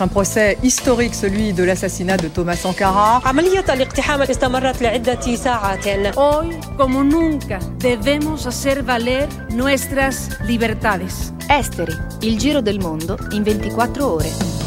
Un 0.00 0.08
procès 0.08 0.58
historique, 0.62 1.14
celui 1.14 1.52
de 1.52 1.64
l'assassinat 1.64 2.16
de 2.18 2.28
Thomas 2.28 2.56
Sankara. 2.56 3.20
Hoy, 6.16 6.58
como 6.76 7.02
nunca, 7.04 7.58
debemos 7.78 8.46
hacer 8.46 8.82
valer 8.82 9.28
nuestras 9.50 10.28
libertades. 10.46 11.32
Esteri, 11.48 11.94
il 12.22 12.38
giro 12.38 12.62
del 12.62 12.78
mondo 12.78 13.16
in 13.32 13.42
24 13.44 14.14
ore. 14.14 14.57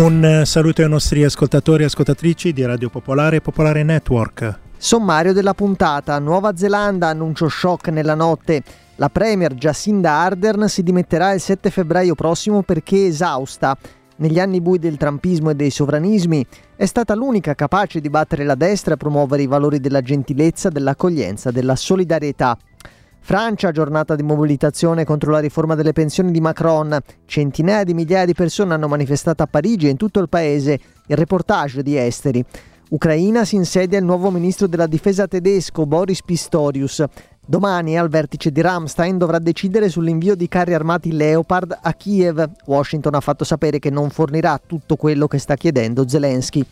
Un 0.00 0.44
saluto 0.46 0.80
ai 0.80 0.88
nostri 0.88 1.24
ascoltatori 1.24 1.82
e 1.82 1.84
ascoltatrici 1.84 2.54
di 2.54 2.64
Radio 2.64 2.88
Popolare 2.88 3.36
e 3.36 3.40
Popolare 3.42 3.82
Network. 3.82 4.58
Sommario 4.78 5.34
della 5.34 5.52
puntata. 5.52 6.18
Nuova 6.18 6.56
Zelanda 6.56 7.08
annuncia 7.08 7.46
shock 7.50 7.88
nella 7.88 8.14
notte. 8.14 8.62
La 8.96 9.10
premier 9.10 9.52
Jacinda 9.52 10.12
Ardern 10.12 10.70
si 10.70 10.82
dimetterà 10.82 11.32
il 11.32 11.40
7 11.40 11.68
febbraio 11.68 12.14
prossimo 12.14 12.62
perché 12.62 13.08
esausta. 13.08 13.76
Negli 14.16 14.40
anni 14.40 14.62
bui 14.62 14.78
del 14.78 14.96
trampismo 14.96 15.50
e 15.50 15.54
dei 15.54 15.68
sovranismi 15.68 16.46
è 16.76 16.86
stata 16.86 17.14
l'unica 17.14 17.54
capace 17.54 18.00
di 18.00 18.08
battere 18.08 18.44
la 18.44 18.54
destra 18.54 18.94
e 18.94 18.96
promuovere 18.96 19.42
i 19.42 19.46
valori 19.46 19.80
della 19.80 20.00
gentilezza, 20.00 20.70
dell'accoglienza, 20.70 21.50
della 21.50 21.76
solidarietà. 21.76 22.56
Francia, 23.22 23.70
giornata 23.70 24.16
di 24.16 24.22
mobilitazione 24.22 25.04
contro 25.04 25.30
la 25.30 25.38
riforma 25.38 25.74
delle 25.74 25.92
pensioni 25.92 26.32
di 26.32 26.40
Macron. 26.40 26.98
Centinaia 27.26 27.84
di 27.84 27.94
migliaia 27.94 28.24
di 28.24 28.34
persone 28.34 28.74
hanno 28.74 28.88
manifestato 28.88 29.42
a 29.42 29.46
Parigi 29.46 29.86
e 29.86 29.90
in 29.90 29.96
tutto 29.96 30.20
il 30.20 30.28
paese. 30.28 30.80
Il 31.06 31.16
reportage 31.16 31.82
di 31.82 31.96
Esteri. 31.96 32.44
Ucraina 32.88 33.44
si 33.44 33.54
insedia 33.54 33.98
il 33.98 34.04
nuovo 34.04 34.30
ministro 34.30 34.66
della 34.66 34.88
difesa 34.88 35.28
tedesco 35.28 35.86
Boris 35.86 36.22
Pistorius. 36.22 37.04
Domani 37.46 37.96
al 37.96 38.08
vertice 38.08 38.50
di 38.50 38.60
Ramstein 38.60 39.16
dovrà 39.16 39.38
decidere 39.38 39.88
sull'invio 39.88 40.34
di 40.34 40.48
carri 40.48 40.74
armati 40.74 41.12
Leopard 41.12 41.78
a 41.80 41.92
Kiev. 41.94 42.50
Washington 42.66 43.14
ha 43.14 43.20
fatto 43.20 43.44
sapere 43.44 43.78
che 43.78 43.90
non 43.90 44.10
fornirà 44.10 44.60
tutto 44.64 44.96
quello 44.96 45.28
che 45.28 45.38
sta 45.38 45.54
chiedendo 45.54 46.08
Zelensky. 46.08 46.66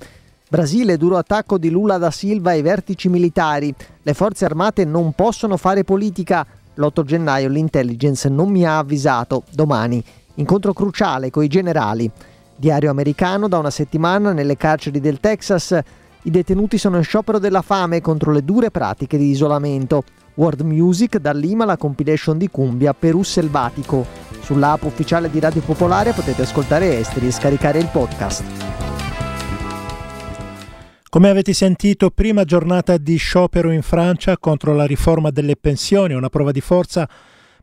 Brasile, 0.49 0.97
duro 0.97 1.19
attacco 1.19 1.59
di 1.59 1.69
Lula 1.69 1.99
da 1.99 2.11
Silva 2.11 2.51
ai 2.51 2.63
vertici 2.63 3.09
militari. 3.09 3.75
Le 4.03 4.15
forze 4.15 4.45
armate 4.45 4.85
non 4.85 5.13
possono 5.13 5.57
fare 5.57 5.85
politica. 5.85 6.47
L'8 6.75 7.05
gennaio 7.05 7.49
l'intelligence 7.49 8.29
non 8.29 8.51
mi 8.51 8.65
ha 8.65 8.79
avvisato. 8.79 9.43
Domani, 9.53 10.03
incontro 10.35 10.73
cruciale 10.73 11.31
coi 11.31 11.49
generali. 11.49 12.11
Diario 12.57 12.91
americano, 12.91 13.47
da 13.47 13.59
una 13.59 13.71
settimana 13.71 14.33
nelle 14.33 14.57
carceri 14.57 15.01
del 15.01 15.21
Texas 15.21 15.79
i 16.23 16.31
detenuti 16.31 16.79
sono 16.79 16.97
in 16.97 17.05
sciopero 17.05 17.39
della 17.39 17.63
fame 17.63 18.01
contro 18.01 18.33
le 18.33 18.45
dure 18.45 18.71
pratiche 18.71 19.17
di 19.17 19.31
isolamento. 19.31 20.03
World 20.35 20.61
Music 20.61 21.19
da 21.19 21.33
Lima 21.33 21.65
la 21.65 21.77
compilation 21.77 22.37
di 22.39 22.49
Cumbia 22.51 22.93
Perù 22.93 23.23
Selvatico. 23.23 24.05
Sull'app 24.41 24.83
ufficiale 24.83 25.31
di 25.31 25.41
Radio 25.41 25.61
Popolare 25.61 26.13
potete 26.13 26.43
ascoltare 26.43 26.99
esteri 26.99 27.29
e 27.29 27.33
scaricare 27.33 27.79
il 27.79 27.89
podcast. 27.91 28.88
Come 31.11 31.31
avete 31.31 31.55
sentito, 31.55 32.11
prima 32.11 32.45
giornata 32.45 32.99
di 32.99 33.17
sciopero 33.17 33.71
in 33.71 33.81
Francia 33.81 34.37
contro 34.37 34.75
la 34.75 34.85
riforma 34.85 35.31
delle 35.31 35.57
pensioni, 35.57 36.13
una 36.13 36.29
prova 36.29 36.51
di 36.51 36.61
forza 36.61 37.09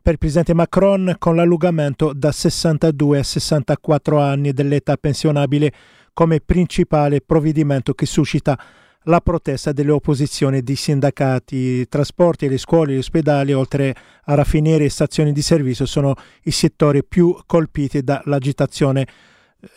per 0.02 0.14
il 0.14 0.18
presidente 0.18 0.52
Macron 0.52 1.14
con 1.16 1.36
l'allungamento 1.36 2.12
da 2.12 2.32
62 2.32 3.20
a 3.20 3.22
64 3.22 4.18
anni 4.18 4.52
dell'età 4.52 4.96
pensionabile 4.96 5.72
come 6.12 6.40
principale 6.40 7.20
provvedimento 7.20 7.94
che 7.94 8.04
suscita 8.04 8.58
la 9.04 9.20
protesta 9.20 9.70
delle 9.70 9.92
opposizioni 9.92 10.60
di 10.62 10.74
sindacati, 10.74 11.86
trasporti, 11.86 12.48
le 12.48 12.58
scuole, 12.58 12.94
gli 12.94 12.98
ospedali, 12.98 13.52
oltre 13.52 13.94
a 14.24 14.34
raffinerie 14.34 14.86
e 14.86 14.90
stazioni 14.90 15.30
di 15.30 15.42
servizio, 15.42 15.86
sono 15.86 16.16
i 16.42 16.50
settori 16.50 17.04
più 17.04 17.36
colpiti 17.46 18.02
dall'agitazione 18.02 19.06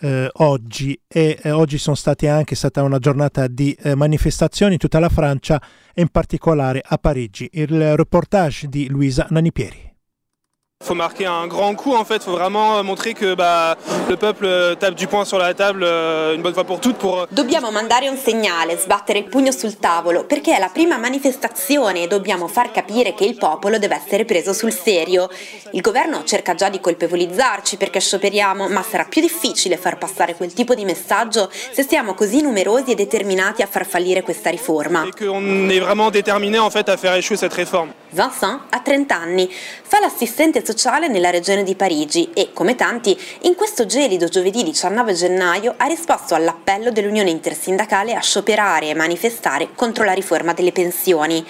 eh, 0.01 0.29
oggi. 0.34 1.00
E 1.07 1.40
eh, 1.41 1.51
oggi 1.51 1.78
sono 1.78 1.95
state 1.95 2.28
anche 2.28 2.56
stata 2.56 2.84
una 2.84 3.00
giornata 3.00 3.47
di 3.47 3.73
eh, 3.73 3.95
manifestazioni 3.95 4.73
in 4.73 4.79
tutta 4.79 5.00
la 5.00 5.09
Francia 5.09 5.62
e 5.94 6.01
in 6.01 6.09
particolare 6.09 6.81
a 6.85 6.97
Parigi. 6.97 7.50
Il 7.53 7.95
reportage 7.95 8.68
di 8.68 8.88
Luisa 8.88 9.28
Nanipieri. 9.29 9.88
Il 10.81 10.88
faut 10.88 10.95
marquer 10.95 11.25
un 11.25 11.45
grand 11.45 11.75
coup 11.75 11.94
en 11.94 12.06
fait, 12.06 12.16
il 12.16 12.22
faut 12.22 12.31
vraiment 12.31 12.81
montrer 12.85 13.13
che 13.13 13.35
bah, 13.35 13.75
le 14.07 14.16
peuple 14.16 14.78
tape 14.79 14.95
du 14.95 15.07
poing 15.07 15.25
sur 15.25 15.38
la 15.38 15.53
table 15.53 15.84
euh, 15.84 16.34
une 16.34 16.41
bonne 16.41 16.53
fois 16.53 16.63
pour 16.63 16.79
toutes 16.79 16.95
pour... 16.95 17.28
Dobbiamo 17.29 17.69
mandare 17.69 18.07
un 18.07 18.16
segnale, 18.17 18.78
sbattere 18.78 19.19
il 19.19 19.25
pugno 19.25 19.51
sul 19.51 19.78
tavolo, 19.78 20.23
perché 20.23 20.56
è 20.56 20.59
la 20.59 20.69
prima 20.69 20.97
manifestazione 20.97 22.03
e 22.03 22.07
dobbiamo 22.07 22.47
far 22.47 22.72
capire 22.72 23.13
che 23.13 23.25
il 23.25 23.35
popolo 23.35 23.78
deve 23.78 24.01
essere 24.01 24.23
preso 24.23 24.53
sul 24.53 24.72
serio. 24.72 25.28
Il 25.72 25.81
governo 25.81 26.23
cerca 26.23 26.56
già 26.56 26.69
di 26.69 26.79
colpevolizzarci 26.79 27.75
perché 27.75 28.00
scioperiamo, 28.00 28.69
ma 28.69 28.81
sarà 28.81 29.03
più 29.03 29.19
difficile 29.19 29.75
far 29.75 29.97
passare 29.97 30.35
quel 30.35 30.53
tipo 30.53 30.75
di 30.75 30.85
messaggio 30.85 31.51
se 31.51 31.84
siamo 31.84 32.13
così 32.13 32.41
numerosi 32.41 32.91
e 32.91 32.95
determinati 32.95 33.62
a 33.62 33.68
far 33.68 33.85
fallire 33.85 34.22
questa 34.22 34.50
riforma. 34.50 35.03
Et 35.06 35.25
qu'on 35.25 35.69
est 35.69 35.81
vraiment 35.81 36.09
déterminé 36.09 36.57
en 36.57 36.69
fait 36.69 36.88
à 36.88 36.95
faire 36.95 37.16
échouer 37.16 37.35
cette 37.35 37.53
réforme. 37.53 37.91
Vincent 38.12 38.62
ha 38.72 38.79
30 38.79 39.12
anni, 39.12 39.47
fa 39.84 40.00
l'assistente 40.00 40.57
sociale 40.69 41.07
nella 41.07 41.31
regione 41.31 41.63
di 41.63 41.74
Parigi 41.74 42.30
e, 42.31 42.52
come 42.53 42.75
tanti, 42.75 43.19
in 43.41 43.56
questo 43.56 43.88
gelido 43.88 44.28
giovedì 44.28 44.62
19 44.62 45.13
gennaio 45.13 45.74
ha 45.75 45.88
risposto 45.88 46.35
all'appello 46.35 46.91
dell'Unione 46.91 47.31
Intersindacale 47.31 48.13
a 48.13 48.22
scioperare 48.22 48.90
e 48.90 48.94
manifestare 48.94 49.69
contro 49.74 50.03
la 50.03 50.12
riforma 50.12 50.53
delle 50.53 50.72
pensioni. 50.72 51.44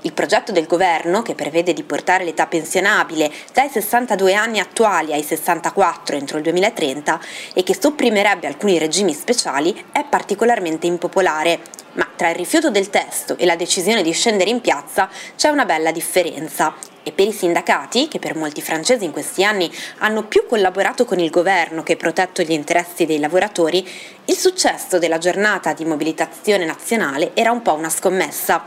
Il 0.00 0.12
progetto 0.12 0.50
del 0.50 0.66
governo, 0.66 1.22
che 1.22 1.36
prevede 1.36 1.72
di 1.72 1.84
portare 1.84 2.24
l'età 2.24 2.48
pensionabile 2.48 3.30
dai 3.52 3.68
62 3.68 4.34
anni 4.34 4.58
attuali 4.58 5.12
ai 5.12 5.22
64 5.22 6.16
entro 6.16 6.38
il 6.38 6.42
2030 6.42 7.20
e 7.54 7.62
che 7.62 7.76
sopprimerebbe 7.80 8.48
alcuni 8.48 8.78
regimi 8.78 9.14
speciali, 9.14 9.84
è 9.92 10.04
particolarmente 10.04 10.88
impopolare. 10.88 11.60
Ma 11.92 12.08
tra 12.16 12.28
il 12.28 12.34
rifiuto 12.34 12.72
del 12.72 12.90
testo 12.90 13.38
e 13.38 13.46
la 13.46 13.54
decisione 13.54 14.02
di 14.02 14.10
scendere 14.10 14.50
in 14.50 14.60
piazza 14.60 15.08
c'è 15.36 15.48
una 15.48 15.64
bella 15.64 15.92
differenza. 15.92 16.93
E 17.06 17.12
per 17.12 17.28
i 17.28 17.32
sindacati, 17.32 18.08
che 18.08 18.18
per 18.18 18.34
molti 18.34 18.62
francesi 18.62 19.04
in 19.04 19.12
questi 19.12 19.44
anni 19.44 19.70
hanno 19.98 20.24
più 20.24 20.46
collaborato 20.46 21.04
con 21.04 21.18
il 21.18 21.28
governo 21.28 21.82
che 21.82 21.96
protetto 21.96 22.40
gli 22.40 22.52
interessi 22.52 23.04
dei 23.04 23.18
lavoratori, 23.18 23.86
il 24.24 24.36
successo 24.36 24.98
della 24.98 25.18
giornata 25.18 25.74
di 25.74 25.84
mobilitazione 25.84 26.64
nazionale 26.64 27.32
era 27.34 27.50
un 27.50 27.60
po' 27.60 27.74
una 27.74 27.90
scommessa. 27.90 28.64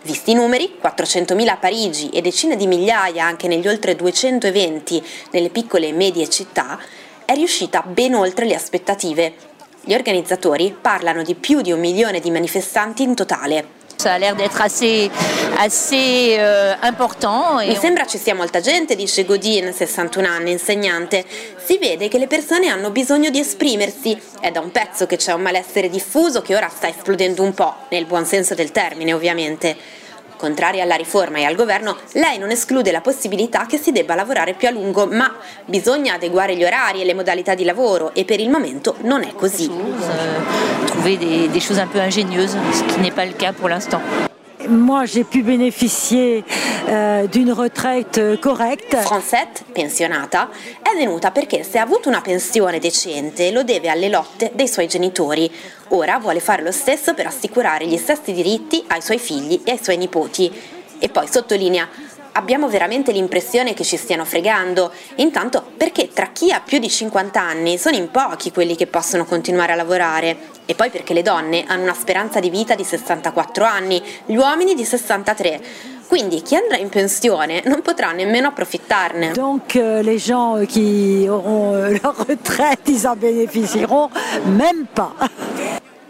Visti 0.00 0.30
i 0.30 0.34
numeri, 0.34 0.78
400.000 0.82 1.48
a 1.48 1.56
Parigi 1.58 2.08
e 2.08 2.22
decine 2.22 2.56
di 2.56 2.66
migliaia 2.66 3.26
anche 3.26 3.48
negli 3.48 3.68
oltre 3.68 3.94
200 3.94 4.46
eventi 4.46 5.02
nelle 5.32 5.50
piccole 5.50 5.88
e 5.88 5.92
medie 5.92 6.28
città, 6.28 6.80
è 7.26 7.34
riuscita 7.34 7.82
ben 7.86 8.14
oltre 8.14 8.46
le 8.46 8.54
aspettative. 8.54 9.34
Gli 9.82 9.92
organizzatori 9.92 10.74
parlano 10.78 11.22
di 11.22 11.34
più 11.34 11.60
di 11.60 11.70
un 11.70 11.80
milione 11.80 12.20
di 12.20 12.30
manifestanti 12.30 13.02
in 13.02 13.14
totale. 13.14 13.73
Ça 13.96 14.14
a 14.14 14.18
l'air 14.18 14.34
d'être 14.36 14.60
assez, 14.60 15.10
assez 15.58 16.36
euh, 16.38 16.74
important. 16.82 17.58
Mi 17.66 17.76
sembra 17.76 18.04
ci 18.06 18.18
sia 18.18 18.34
molta 18.34 18.60
gente, 18.60 18.96
dice 18.96 19.24
Godin, 19.24 19.72
61 19.72 20.26
anni, 20.26 20.50
insegnante. 20.50 21.24
Si 21.64 21.78
vede 21.78 22.08
che 22.08 22.18
le 22.18 22.26
persone 22.26 22.68
hanno 22.68 22.90
bisogno 22.90 23.30
di 23.30 23.38
esprimersi. 23.38 24.20
È 24.40 24.50
da 24.50 24.60
un 24.60 24.70
pezzo 24.70 25.06
che 25.06 25.16
c'è 25.16 25.32
un 25.32 25.42
malessere 25.42 25.88
diffuso 25.88 26.42
che 26.42 26.54
ora 26.54 26.68
sta 26.68 26.88
esplodendo 26.88 27.42
un 27.42 27.54
po', 27.54 27.74
nel 27.90 28.04
buon 28.04 28.26
senso 28.26 28.54
del 28.54 28.72
termine 28.72 29.14
ovviamente. 29.14 30.02
Contraria 30.44 30.82
alla 30.82 30.96
riforma 30.96 31.38
e 31.38 31.44
al 31.44 31.54
governo, 31.54 31.96
lei 32.12 32.36
non 32.36 32.50
esclude 32.50 32.92
la 32.92 33.00
possibilità 33.00 33.64
che 33.64 33.78
si 33.78 33.92
debba 33.92 34.14
lavorare 34.14 34.52
più 34.52 34.68
a 34.68 34.70
lungo, 34.70 35.06
ma 35.06 35.34
bisogna 35.64 36.12
adeguare 36.12 36.54
gli 36.54 36.62
orari 36.62 37.00
e 37.00 37.06
le 37.06 37.14
modalità 37.14 37.54
di 37.54 37.64
lavoro 37.64 38.12
e 38.12 38.26
per 38.26 38.40
il 38.40 38.50
momento 38.50 38.96
non 39.04 39.22
è 39.22 39.32
così. 39.34 39.70
Trouver 40.84 41.16
des, 41.16 41.48
des 41.48 41.64
choses 41.64 41.80
un 41.80 41.88
peu 41.88 41.98
ingénieuses, 41.98 42.58
ce 42.72 42.82
qui 42.92 43.00
n'est 43.00 43.14
pas 43.14 43.24
le 43.24 43.32
cas 43.32 43.54
pour 43.54 43.70
l'instant. 43.70 44.02
Moi, 44.68 45.04
j'ai 45.04 45.24
pu 45.24 45.42
bénéficier 45.42 46.44
euh, 46.88 47.26
d'une 47.26 47.52
retraite 47.52 48.18
euh, 48.18 48.36
correcte. 48.36 48.96
Francette, 48.96 49.64
pensionata, 49.72 50.48
è 50.82 50.96
venuta 50.96 51.30
perché 51.30 51.62
se 51.62 51.78
ha 51.78 51.82
avuto 51.82 52.08
una 52.08 52.20
pensione 52.20 52.78
decente 52.78 53.50
lo 53.50 53.62
deve 53.62 53.88
alle 53.88 54.08
lotte 54.08 54.52
dei 54.54 54.68
suoi 54.68 54.86
genitori. 54.86 55.50
Ora 55.88 56.18
vuole 56.18 56.40
fare 56.40 56.62
lo 56.62 56.72
stesso 56.72 57.14
per 57.14 57.26
assicurare 57.26 57.86
gli 57.86 57.96
stessi 57.96 58.32
diritti 58.32 58.82
ai 58.88 59.02
suoi 59.02 59.18
figli 59.18 59.60
e 59.64 59.72
ai 59.72 59.80
suoi 59.82 59.96
nipoti. 59.96 60.50
E 60.98 61.08
poi 61.08 61.26
sottolinea 61.28 61.88
abbiamo 62.34 62.68
veramente 62.68 63.12
l'impressione 63.12 63.74
che 63.74 63.84
ci 63.84 63.96
stiano 63.96 64.24
fregando. 64.24 64.92
Intanto, 65.16 65.64
perché 65.76 66.08
tra 66.12 66.28
chi 66.32 66.52
ha 66.52 66.60
più 66.60 66.78
di 66.78 66.88
50 66.88 67.40
anni 67.40 67.78
sono 67.78 67.96
in 67.96 68.10
pochi 68.10 68.52
quelli 68.52 68.76
che 68.76 68.86
possono 68.86 69.24
continuare 69.24 69.72
a 69.72 69.76
lavorare. 69.76 70.52
E 70.66 70.74
poi 70.74 70.90
perché 70.90 71.12
le 71.12 71.22
donne 71.22 71.64
hanno 71.66 71.82
una 71.82 71.94
speranza 71.94 72.40
di 72.40 72.50
vita 72.50 72.74
di 72.74 72.84
64 72.84 73.64
anni, 73.64 74.02
gli 74.26 74.36
uomini 74.36 74.74
di 74.74 74.84
63. 74.84 75.60
Quindi 76.06 76.42
chi 76.42 76.54
andrà 76.54 76.76
in 76.76 76.90
pensione 76.90 77.62
non 77.64 77.82
potrà 77.82 78.12
nemmeno 78.12 78.48
approfittarne. 78.48 79.32
Donc 79.32 79.74
euh, 79.74 80.02
les 80.02 80.18
gens 80.18 80.56
euh, 80.56 80.66
qui 80.66 81.26
auront 81.28 81.74
euh, 81.74 81.98
leur 82.02 82.16
retraite, 82.26 82.88
ils 82.88 83.06
en 83.06 83.16
bénéficieront 83.16 84.10
même 84.44 84.86
pas. 84.94 85.14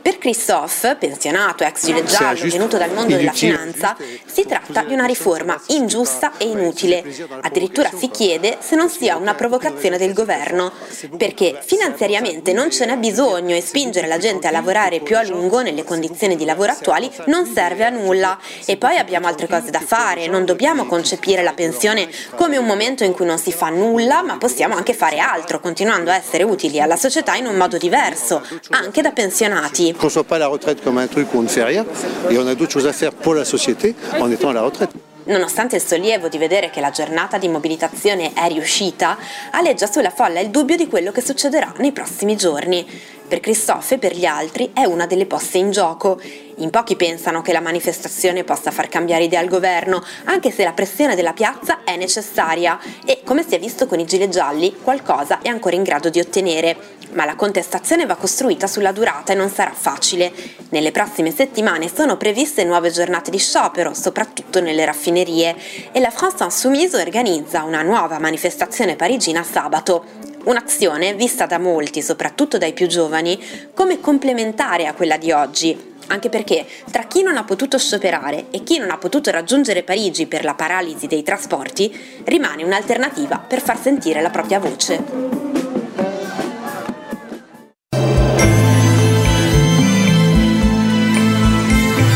Per 0.05 0.19
Christophe, 0.19 0.97
pensionato, 0.97 1.65
ex 1.65 1.87
gilet 1.87 2.05
giallo, 2.05 2.45
venuto 2.45 2.77
dal 2.77 2.93
mondo 2.93 3.17
della 3.17 3.33
finanza, 3.33 3.97
si 4.27 4.45
tratta 4.45 4.83
di 4.83 4.93
una 4.93 5.07
riforma 5.07 5.59
ingiusta 5.69 6.37
e 6.37 6.45
inutile. 6.45 7.03
Addirittura 7.41 7.89
si 7.97 8.11
chiede 8.11 8.59
se 8.61 8.77
non 8.77 8.91
sia 8.91 9.17
una 9.17 9.33
provocazione 9.33 9.97
del 9.97 10.13
governo, 10.13 10.73
perché 11.17 11.59
finanziariamente 11.65 12.53
non 12.53 12.71
ce 12.71 12.85
n'è 12.85 12.99
bisogno 12.99 13.55
e 13.55 13.63
spingere 13.63 14.07
la 14.07 14.19
gente 14.19 14.47
a 14.47 14.51
lavorare 14.51 15.01
più 15.01 15.17
a 15.17 15.23
lungo 15.23 15.63
nelle 15.63 15.85
condizioni 15.85 16.37
di 16.37 16.45
lavoro 16.45 16.73
attuali 16.73 17.11
non 17.29 17.47
serve 17.47 17.87
a 17.87 17.89
nulla. 17.89 18.39
E 18.67 18.77
poi 18.77 18.99
abbiamo 18.99 19.27
altre 19.27 19.49
cose 19.49 19.71
da 19.71 19.81
fare, 19.81 20.27
non 20.27 20.45
dobbiamo 20.45 20.85
concepire 20.85 21.43
la 21.43 21.55
pensione 21.55 22.11
come 22.35 22.59
un 22.59 22.67
momento 22.67 23.05
in 23.05 23.13
cui 23.13 23.25
non 23.25 23.39
si 23.39 23.53
fa 23.53 23.71
nulla, 23.71 24.21
ma 24.21 24.37
possiamo 24.37 24.77
anche 24.77 24.93
fare 24.93 25.19
altro, 25.19 25.61
continuando 25.61 26.11
a 26.11 26.17
essere 26.17 26.43
utili 26.43 26.79
alla 26.79 26.97
società 26.97 27.37
in 27.37 27.47
un 27.47 27.57
modo 27.57 27.79
diverso, 27.79 28.47
anche 28.69 29.01
da 29.01 29.11
pensionati. 29.11 29.93
Qu'on 29.99 30.07
ne 30.07 30.11
soit 30.11 30.25
pas 30.25 30.39
la 30.39 30.49
retraite 30.49 30.83
comme 30.83 30.99
un 30.99 31.07
truc 31.07 31.33
où 31.35 31.39
on 31.39 31.43
ne 31.43 31.49
fait 31.49 31.65
rien, 31.65 31.85
et 32.31 32.39
on 32.39 32.47
a 32.47 32.55
d'autres 32.55 32.73
choses 32.73 32.87
à 32.87 32.93
faire 32.93 33.13
pour 33.13 33.35
la 33.35 33.45
société 33.45 33.95
en 34.21 34.31
étant 34.31 34.51
à 34.51 34.53
la 34.53 34.63
retraite. 34.63 34.91
Nonostante 35.27 35.77
il 35.77 35.83
sollievo 35.83 36.29
di 36.29 36.37
vedere 36.37 36.69
che 36.69 36.83
la 36.83 36.91
giornata 36.91 37.39
di 37.39 37.49
mobilitazione 37.49 38.35
è 38.35 38.47
riuscita, 38.49 39.17
aleggia 39.53 39.87
sulla 39.87 40.11
folla 40.11 40.41
il 40.41 40.51
dubbio 40.51 40.77
di 40.77 40.87
quello 40.87 41.13
che 41.13 41.23
succederà 41.23 41.73
nei 41.79 41.93
prossimi 41.93 42.37
giorni. 42.37 42.87
Per 43.27 43.41
Christophe 43.41 43.95
e 43.95 43.99
per 43.99 44.15
gli 44.15 44.27
altri 44.27 44.71
è 44.75 44.85
una 44.85 45.07
delle 45.07 45.25
poste 45.25 45.57
in 45.57 45.71
gioco. 45.71 46.21
In 46.59 46.71
pochi 46.71 46.95
pensano 46.95 47.41
che 47.41 47.53
la 47.53 47.61
manifestazione 47.61 48.45
possa 48.45 48.71
far 48.71 48.89
cambiare 48.89 49.25
idea 49.25 49.41
al 49.41 49.49
governo, 49.49 50.05
anche 50.25 50.51
se 50.51 50.63
la 50.63 50.73
pressione 50.73 51.17
della 51.17 51.33
piazza 51.33 51.85
è 51.85 51.97
necessaria 51.97 52.79
e, 53.05 53.23
come 53.25 53.43
si 53.43 53.55
è 53.55 53.59
visto 53.59 53.87
con 53.87 53.99
i 53.99 54.05
gilet 54.05 54.29
gialli, 54.29 54.77
qualcosa 54.83 55.41
è 55.41 55.49
ancora 55.49 55.75
in 55.75 55.83
grado 55.83 56.11
di 56.11 56.21
ottenere. 56.21 56.77
Ma 57.13 57.25
la 57.25 57.35
contestazione 57.35 58.07
va 58.07 58.17
costruita 58.17 58.67
sulla 58.67 58.93
durata 58.93 59.33
e 59.33 59.37
non 59.37 59.49
sarà 59.49 59.73
facile. 59.73 60.33
Nelle 60.69 60.93
prossime 60.93 61.33
settimane 61.33 61.91
sono 61.93 62.17
previste 62.17 62.63
nuove 62.65 62.91
giornate 62.91 63.31
di 63.31 63.39
sciopero, 63.39 63.95
soprattutto 63.95 64.61
nelle 64.61 64.85
raffinerie, 64.85 65.57
e 65.93 65.99
la 65.99 66.11
France 66.11 66.45
Insoumise 66.45 67.01
organizza 67.01 67.63
una 67.63 67.83
nuova 67.83 68.19
manifestazione 68.19 68.97
parigina 68.97 69.43
sabato. 69.43 70.33
Un'azione 70.45 71.15
vista 71.15 71.47
da 71.47 71.59
molti, 71.59 72.03
soprattutto 72.03 72.59
dai 72.59 72.75
più 72.75 72.87
giovani, 72.87 73.43
come 73.73 74.01
complementare 74.01 74.87
a 74.87 74.93
quella 74.93 75.17
di 75.17 75.33
oggi, 75.33 75.95
anche 76.09 76.29
perché 76.29 76.67
tra 76.91 77.05
chi 77.05 77.23
non 77.23 77.39
ha 77.39 77.45
potuto 77.45 77.79
scioperare 77.79 78.47
e 78.51 78.63
chi 78.63 78.77
non 78.77 78.91
ha 78.91 78.99
potuto 78.99 79.31
raggiungere 79.31 79.83
Parigi 79.83 80.27
per 80.27 80.45
la 80.45 80.55
paralisi 80.55 81.07
dei 81.07 81.23
trasporti, 81.23 82.23
rimane 82.25 82.63
un'alternativa 82.63 83.39
per 83.39 83.63
far 83.63 83.81
sentire 83.81 84.21
la 84.21 84.29
propria 84.29 84.59
voce. 84.59 85.03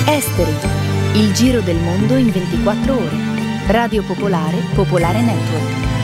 Esteri, 0.06 0.54
il 1.14 1.32
giro 1.32 1.60
del 1.60 1.76
mondo 1.76 2.14
in 2.16 2.30
24 2.30 2.94
ore. 2.94 3.16
Radio 3.68 4.02
Popolare, 4.02 4.58
Popolare 4.74 5.20
Network. 5.20 5.97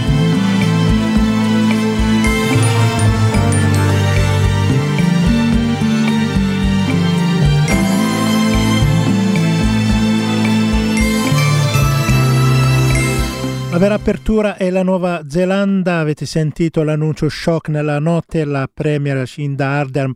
La 13.75 13.81
vera 13.81 13.94
apertura 13.94 14.56
è 14.56 14.71
la 14.71 14.85
Nuova 14.85 15.23
Zelanda, 15.26 15.99
avete 15.99 16.26
sentito 16.26 16.85
l'annuncio 16.85 17.29
shock 17.29 17.71
nella 17.71 17.99
notte, 17.99 18.44
la 18.44 18.71
Premier 18.73 19.17
Jacinda 19.17 19.67
Ardern 19.67 20.12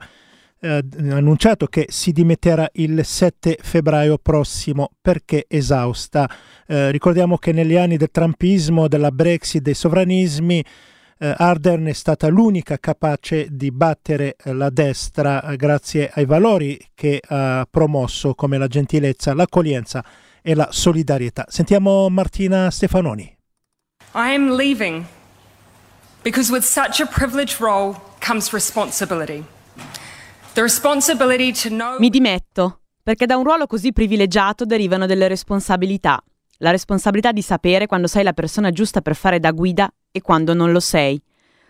eh, 0.61 0.69
ha 0.69 1.17
annunciato 1.17 1.67
che 1.67 1.87
si 1.89 2.13
dimetterà 2.13 2.69
il 2.75 3.05
7 3.05 3.59
febbraio 3.61 4.19
prossimo 4.19 4.91
perché 5.03 5.45
esausta. 5.49 6.31
Eh, 6.69 6.93
ricordiamo 6.93 7.37
che 7.37 7.51
negli 7.51 7.75
anni 7.75 7.97
del 7.97 8.13
trumpismo, 8.13 8.87
della 8.87 9.11
Brexit, 9.11 9.61
dei 9.61 9.75
sovranismi, 9.75 10.65
eh, 11.19 11.35
Ardern 11.37 11.87
è 11.87 11.95
stata 11.95 12.29
l'unica 12.29 12.79
capace 12.79 13.49
di 13.51 13.73
battere 13.73 14.37
la 14.45 14.71
destra 14.71 15.43
eh, 15.43 15.57
grazie 15.57 16.09
ai 16.15 16.27
valori 16.27 16.79
che 16.95 17.21
ha 17.27 17.67
promosso 17.69 18.37
come 18.37 18.57
la 18.57 18.69
gentilezza, 18.69 19.35
l'accoglienza 19.35 20.05
e 20.43 20.55
la 20.55 20.69
solidarietà. 20.71 21.45
Sentiamo 21.49 22.09
Martina 22.09 22.71
Stefanoni. 22.71 23.38
I 24.15 24.35
am 24.35 24.57
leaving 24.57 25.07
because 26.23 26.51
with 26.51 26.65
such 26.65 27.01
a 27.01 27.07
privileged 27.07 27.61
role 27.61 27.95
comes 28.21 28.53
responsibility. 28.53 29.45
The 30.55 30.63
responsibility 30.63 31.53
to 31.53 31.69
know 31.69 31.99
Mi 31.99 32.09
dimetto 32.09 32.81
perché 33.03 33.27
da 33.27 33.37
un 33.37 33.45
ruolo 33.45 33.67
così 33.67 33.93
privilegiato 33.93 34.65
derivano 34.65 35.07
delle 35.07 35.29
responsabilità. 35.29 36.23
La 36.59 36.71
responsabilità 36.71 37.33
di 37.33 37.43
sapere 37.43 37.87
quando 37.87 38.07
sei 38.07 38.25
la 38.25 38.33
persona 38.33 38.71
giusta 38.71 39.01
per 39.01 39.15
fare 39.15 39.41
da 39.41 39.51
guida 39.53 39.89
e 40.11 40.21
quando 40.21 40.55
non 40.55 40.73
lo 40.73 40.81
sei. 40.81 41.21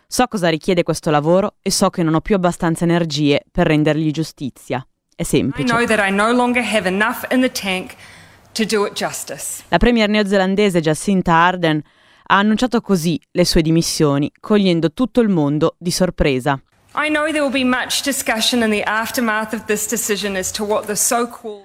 So 0.06 0.26
cosa 0.26 0.48
richiede 0.48 0.82
questo 0.82 1.10
lavoro 1.10 1.56
e 1.60 1.70
so 1.70 1.90
che 1.90 2.02
non 2.02 2.14
ho 2.14 2.20
più 2.20 2.34
abbastanza 2.34 2.84
energie 2.84 3.42
per 3.50 3.66
rendergli 3.66 4.10
giustizia. 4.10 4.84
È 5.14 5.22
semplice. 5.22 5.74
La 9.68 9.76
premier 9.76 10.08
neozelandese 10.08 10.80
Jacinta 10.80 11.34
Ardern 11.34 11.82
ha 12.30 12.36
annunciato 12.36 12.82
così 12.82 13.18
le 13.30 13.44
sue 13.46 13.62
dimissioni, 13.62 14.30
cogliendo 14.38 14.92
tutto 14.92 15.20
il 15.20 15.28
mondo 15.28 15.76
di 15.78 15.90
sorpresa. 15.90 16.60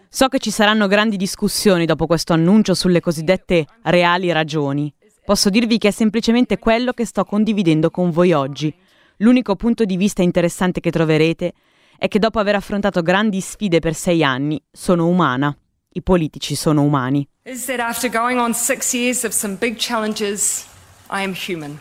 So 0.08 0.28
che 0.28 0.40
ci 0.40 0.52
saranno 0.52 0.88
grandi 0.88 1.18
discussioni 1.18 1.86
dopo 1.86 2.06
questo 2.06 2.34
annuncio 2.34 2.74
sulle 2.76 3.02
cosiddette 3.02 3.66
reali 3.84 4.32
ragioni. 4.32 4.94
Posso 5.26 5.50
dirvi 5.50 5.78
che 5.78 5.90
è 5.90 5.92
semplicemente 5.92 6.60
quello 6.60 6.94
che 6.94 7.06
sto 7.06 7.26
condividendo 7.26 7.90
con 7.90 8.12
voi 8.12 8.32
oggi. 8.32 8.74
L'unico 9.18 9.56
punto 9.56 9.84
di 9.84 9.98
vista 9.98 10.22
interessante 10.22 10.80
che 10.80 10.92
troverete 10.92 11.54
è 11.98 12.08
che 12.08 12.20
dopo 12.20 12.40
aver 12.40 12.56
affrontato 12.56 13.02
grandi 13.02 13.42
sfide 13.42 13.80
per 13.80 13.96
sei 13.96 14.24
anni, 14.24 14.62
sono 14.72 15.08
umana. 15.08 15.56
I 15.96 16.02
politici 16.02 16.56
sono 16.56 16.82
umani. 16.82 17.28
is 17.46 17.66
that 17.66 17.80
after 17.80 18.10
going 18.10 18.40
on 18.40 18.54
six 18.54 18.94
years 18.94 19.24
of 19.24 19.32
some 19.32 19.56
big 19.56 19.76
challenges, 19.78 20.66
I 21.12 21.24
am 21.24 21.34
human. 21.36 21.78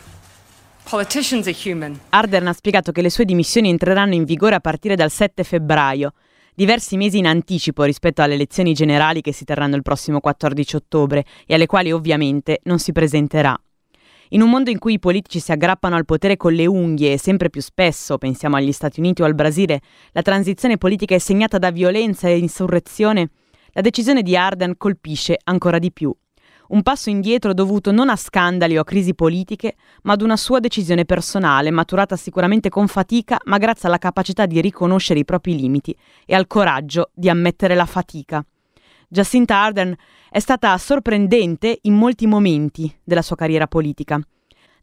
Ardern 2.09 2.47
ha 2.47 2.53
spiegato 2.53 2.91
che 2.91 3.01
le 3.01 3.09
sue 3.09 3.25
dimissioni 3.25 3.69
entreranno 3.69 4.13
in 4.13 4.25
vigore 4.25 4.55
a 4.55 4.59
partire 4.59 4.95
dal 4.95 5.09
7 5.09 5.43
febbraio, 5.43 6.13
diversi 6.53 6.97
mesi 6.97 7.17
in 7.17 7.25
anticipo 7.25 7.83
rispetto 7.83 8.21
alle 8.21 8.35
elezioni 8.35 8.73
generali 8.73 9.21
che 9.21 9.33
si 9.33 9.45
terranno 9.45 9.75
il 9.77 9.81
prossimo 9.81 10.19
14 10.19 10.75
ottobre 10.75 11.25
e 11.47 11.55
alle 11.55 11.65
quali 11.65 11.91
ovviamente 11.91 12.59
non 12.65 12.79
si 12.79 12.91
presenterà. 12.91 13.59
In 14.29 14.41
un 14.41 14.49
mondo 14.49 14.69
in 14.69 14.77
cui 14.77 14.93
i 14.93 14.99
politici 14.99 15.39
si 15.39 15.51
aggrappano 15.51 15.95
al 15.95 16.05
potere 16.05 16.37
con 16.37 16.53
le 16.53 16.67
unghie 16.67 17.13
e 17.13 17.17
sempre 17.17 17.49
più 17.49 17.61
spesso, 17.61 18.17
pensiamo 18.17 18.57
agli 18.57 18.71
Stati 18.71 18.99
Uniti 18.99 19.21
o 19.21 19.25
al 19.25 19.35
Brasile, 19.35 19.81
la 20.11 20.21
transizione 20.21 20.77
politica 20.77 21.15
è 21.15 21.19
segnata 21.19 21.57
da 21.57 21.71
violenza 21.71 22.27
e 22.27 22.37
insurrezione, 22.37 23.29
la 23.73 23.81
decisione 23.81 24.21
di 24.21 24.37
Arden 24.37 24.77
colpisce 24.77 25.37
ancora 25.43 25.79
di 25.79 25.91
più. 25.91 26.15
Un 26.69 26.81
passo 26.81 27.09
indietro 27.09 27.53
dovuto 27.53 27.91
non 27.91 28.09
a 28.09 28.15
scandali 28.15 28.77
o 28.77 28.81
a 28.81 28.85
crisi 28.85 29.13
politiche, 29.13 29.75
ma 30.03 30.13
ad 30.13 30.21
una 30.21 30.37
sua 30.37 30.59
decisione 30.59 31.05
personale, 31.05 31.71
maturata 31.71 32.15
sicuramente 32.15 32.69
con 32.69 32.87
fatica, 32.87 33.37
ma 33.45 33.57
grazie 33.57 33.87
alla 33.87 33.97
capacità 33.97 34.45
di 34.45 34.61
riconoscere 34.61 35.19
i 35.19 35.25
propri 35.25 35.55
limiti 35.55 35.95
e 36.25 36.33
al 36.33 36.47
coraggio 36.47 37.11
di 37.13 37.29
ammettere 37.29 37.75
la 37.75 37.85
fatica. 37.85 38.43
Jacinta 39.07 39.57
Ardern 39.57 39.93
è 40.29 40.39
stata 40.39 40.75
sorprendente 40.77 41.79
in 41.81 41.93
molti 41.93 42.25
momenti 42.25 42.91
della 43.03 43.21
sua 43.21 43.35
carriera 43.35 43.67
politica. 43.67 44.19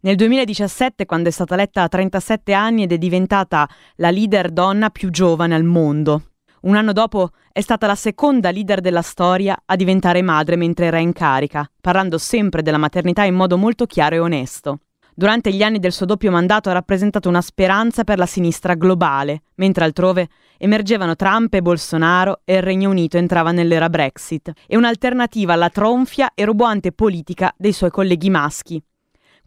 Nel 0.03 0.17
2017, 0.17 1.07
quando 1.07 1.29
è 1.29 1.33
stata 1.33 1.55
eletta 1.55 1.83
a 1.83 1.89
37 1.89 2.53
anni 2.53 2.85
ed 2.85 2.93
è 2.93 2.99
diventata 2.99 3.69
la 3.97 4.11
leader 4.11 4.51
donna 4.51 4.91
più 4.91 5.11
giovane 5.11 5.55
al 5.55 5.65
mondo. 5.65 6.30
Un 6.63 6.77
anno 6.77 6.93
dopo 6.93 7.31
è 7.53 7.63
stata 7.63 7.87
la 7.87 7.95
seconda 7.95 8.51
leader 8.51 8.83
della 8.83 9.01
storia 9.01 9.63
a 9.65 9.77
diventare 9.77 10.21
madre 10.21 10.57
mentre 10.57 10.87
era 10.87 10.99
in 10.99 11.15
carica, 11.15 11.67
parlando 11.81 12.19
sempre 12.19 12.61
della 12.61 12.77
maternità 12.77 13.25
in 13.25 13.35
modo 13.35 13.57
molto 13.57 13.87
chiaro 13.87 14.17
e 14.17 14.19
onesto. 14.19 14.81
Durante 15.15 15.53
gli 15.53 15.63
anni 15.63 15.79
del 15.79 15.93
suo 15.93 16.05
doppio 16.05 16.31
mandato 16.31 16.69
ha 16.69 16.75
rappresentato 16.75 17.31
una 17.31 17.41
speranza 17.41 18.05
per 18.05 18.19
la 18.19 18.27
sinistra 18.27 18.75
globale, 18.75 19.43
mentre 19.57 19.85
altrove 19.85 20.29
emergevano 20.59 21.17
Trump 21.17 21.55
e 21.55 21.63
Bolsonaro 21.63 22.41
e 22.45 22.57
il 22.57 22.63
Regno 22.63 22.91
Unito 22.91 23.17
entrava 23.17 23.53
nell'era 23.53 23.89
Brexit, 23.89 24.53
e 24.67 24.77
un'alternativa 24.77 25.55
alla 25.55 25.71
tronfia 25.71 26.33
e 26.35 26.45
roboante 26.45 26.93
politica 26.93 27.53
dei 27.57 27.73
suoi 27.73 27.91
colleghi 27.91 28.29
maschi. 28.29 28.83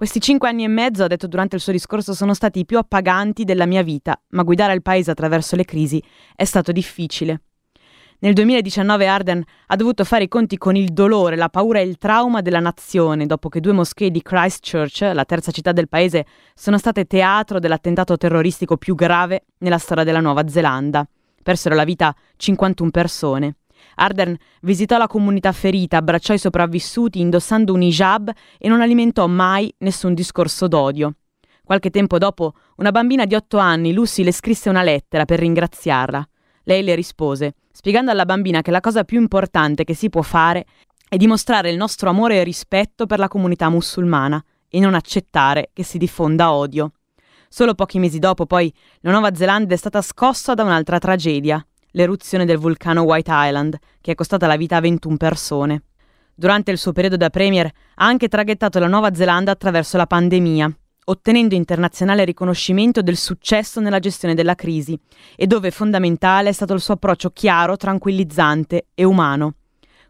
Questi 0.03 0.19
cinque 0.19 0.49
anni 0.49 0.65
e 0.65 0.67
mezzo, 0.67 1.05
ha 1.05 1.07
detto 1.07 1.27
durante 1.27 1.55
il 1.55 1.61
suo 1.61 1.71
discorso, 1.71 2.13
sono 2.13 2.33
stati 2.33 2.59
i 2.59 2.65
più 2.65 2.77
appaganti 2.77 3.45
della 3.45 3.65
mia 3.65 3.83
vita, 3.83 4.21
ma 4.31 4.43
guidare 4.43 4.73
il 4.73 4.81
paese 4.81 5.11
attraverso 5.11 5.55
le 5.55 5.63
crisi 5.63 6.03
è 6.35 6.43
stato 6.43 6.73
difficile. 6.73 7.43
Nel 8.19 8.33
2019 8.33 9.07
Arden 9.07 9.41
ha 9.67 9.75
dovuto 9.77 10.03
fare 10.03 10.25
i 10.25 10.27
conti 10.27 10.57
con 10.57 10.75
il 10.75 10.91
dolore, 10.91 11.37
la 11.37 11.47
paura 11.47 11.79
e 11.79 11.83
il 11.83 11.97
trauma 11.97 12.41
della 12.41 12.59
nazione 12.59 13.27
dopo 13.27 13.47
che 13.47 13.61
due 13.61 13.71
moschee 13.71 14.11
di 14.11 14.21
Christchurch, 14.21 15.09
la 15.13 15.23
terza 15.23 15.51
città 15.51 15.71
del 15.71 15.87
paese, 15.87 16.25
sono 16.53 16.77
state 16.77 17.05
teatro 17.05 17.59
dell'attentato 17.59 18.17
terroristico 18.17 18.75
più 18.75 18.95
grave 18.95 19.45
nella 19.59 19.77
storia 19.77 20.03
della 20.03 20.19
Nuova 20.19 20.45
Zelanda. 20.49 21.07
Persero 21.41 21.75
la 21.75 21.85
vita 21.85 22.13
51 22.35 22.91
persone. 22.91 23.55
Ardern 23.95 24.35
visitò 24.61 24.97
la 24.97 25.07
comunità 25.07 25.51
ferita, 25.51 25.97
abbracciò 25.97 26.33
i 26.33 26.39
sopravvissuti 26.39 27.19
indossando 27.19 27.73
un 27.73 27.81
hijab 27.81 28.31
e 28.57 28.67
non 28.67 28.81
alimentò 28.81 29.27
mai 29.27 29.73
nessun 29.79 30.13
discorso 30.13 30.67
d'odio. 30.67 31.15
Qualche 31.63 31.89
tempo 31.89 32.17
dopo, 32.17 32.53
una 32.77 32.91
bambina 32.91 33.25
di 33.25 33.35
otto 33.35 33.57
anni, 33.57 33.93
Lucy, 33.93 34.23
le 34.23 34.33
scrisse 34.33 34.69
una 34.69 34.83
lettera 34.83 35.25
per 35.25 35.39
ringraziarla. 35.39 36.27
Lei 36.63 36.83
le 36.83 36.95
rispose, 36.95 37.55
spiegando 37.71 38.11
alla 38.11 38.25
bambina 38.25 38.61
che 38.61 38.71
la 38.71 38.81
cosa 38.81 39.03
più 39.03 39.19
importante 39.19 39.83
che 39.83 39.93
si 39.93 40.09
può 40.09 40.21
fare 40.21 40.65
è 41.07 41.17
dimostrare 41.17 41.69
il 41.69 41.77
nostro 41.77 42.09
amore 42.09 42.39
e 42.39 42.43
rispetto 42.43 43.05
per 43.05 43.19
la 43.19 43.27
comunità 43.27 43.69
musulmana 43.69 44.43
e 44.67 44.79
non 44.79 44.93
accettare 44.93 45.69
che 45.71 45.83
si 45.83 45.97
diffonda 45.97 46.51
odio. 46.51 46.91
Solo 47.47 47.75
pochi 47.75 47.99
mesi 47.99 48.17
dopo, 48.17 48.45
poi, 48.47 48.73
la 49.01 49.11
Nuova 49.11 49.35
Zelanda 49.35 49.75
è 49.75 49.77
stata 49.77 50.01
scossa 50.01 50.55
da 50.55 50.63
un'altra 50.63 50.97
tragedia, 50.97 51.63
l'eruzione 51.93 52.45
del 52.45 52.57
vulcano 52.57 53.01
White 53.01 53.31
Island, 53.33 53.77
che 54.01 54.11
è 54.11 54.15
costata 54.15 54.45
la 54.45 54.57
vita 54.57 54.77
a 54.77 54.81
21 54.81 55.17
persone. 55.17 55.83
Durante 56.35 56.71
il 56.71 56.77
suo 56.77 56.91
periodo 56.91 57.17
da 57.17 57.29
premier 57.29 57.65
ha 57.67 58.05
anche 58.05 58.27
traghettato 58.27 58.79
la 58.79 58.87
Nuova 58.87 59.13
Zelanda 59.13 59.51
attraverso 59.51 59.97
la 59.97 60.07
pandemia, 60.07 60.75
ottenendo 61.05 61.55
internazionale 61.55 62.25
riconoscimento 62.25 63.01
del 63.01 63.17
successo 63.17 63.79
nella 63.79 63.99
gestione 63.99 64.33
della 64.33 64.55
crisi 64.55 64.97
e 65.35 65.47
dove 65.47 65.71
fondamentale 65.71 66.49
è 66.49 66.53
stato 66.53 66.73
il 66.73 66.81
suo 66.81 66.95
approccio 66.95 67.31
chiaro, 67.31 67.77
tranquillizzante 67.77 68.87
e 68.93 69.03
umano. 69.03 69.55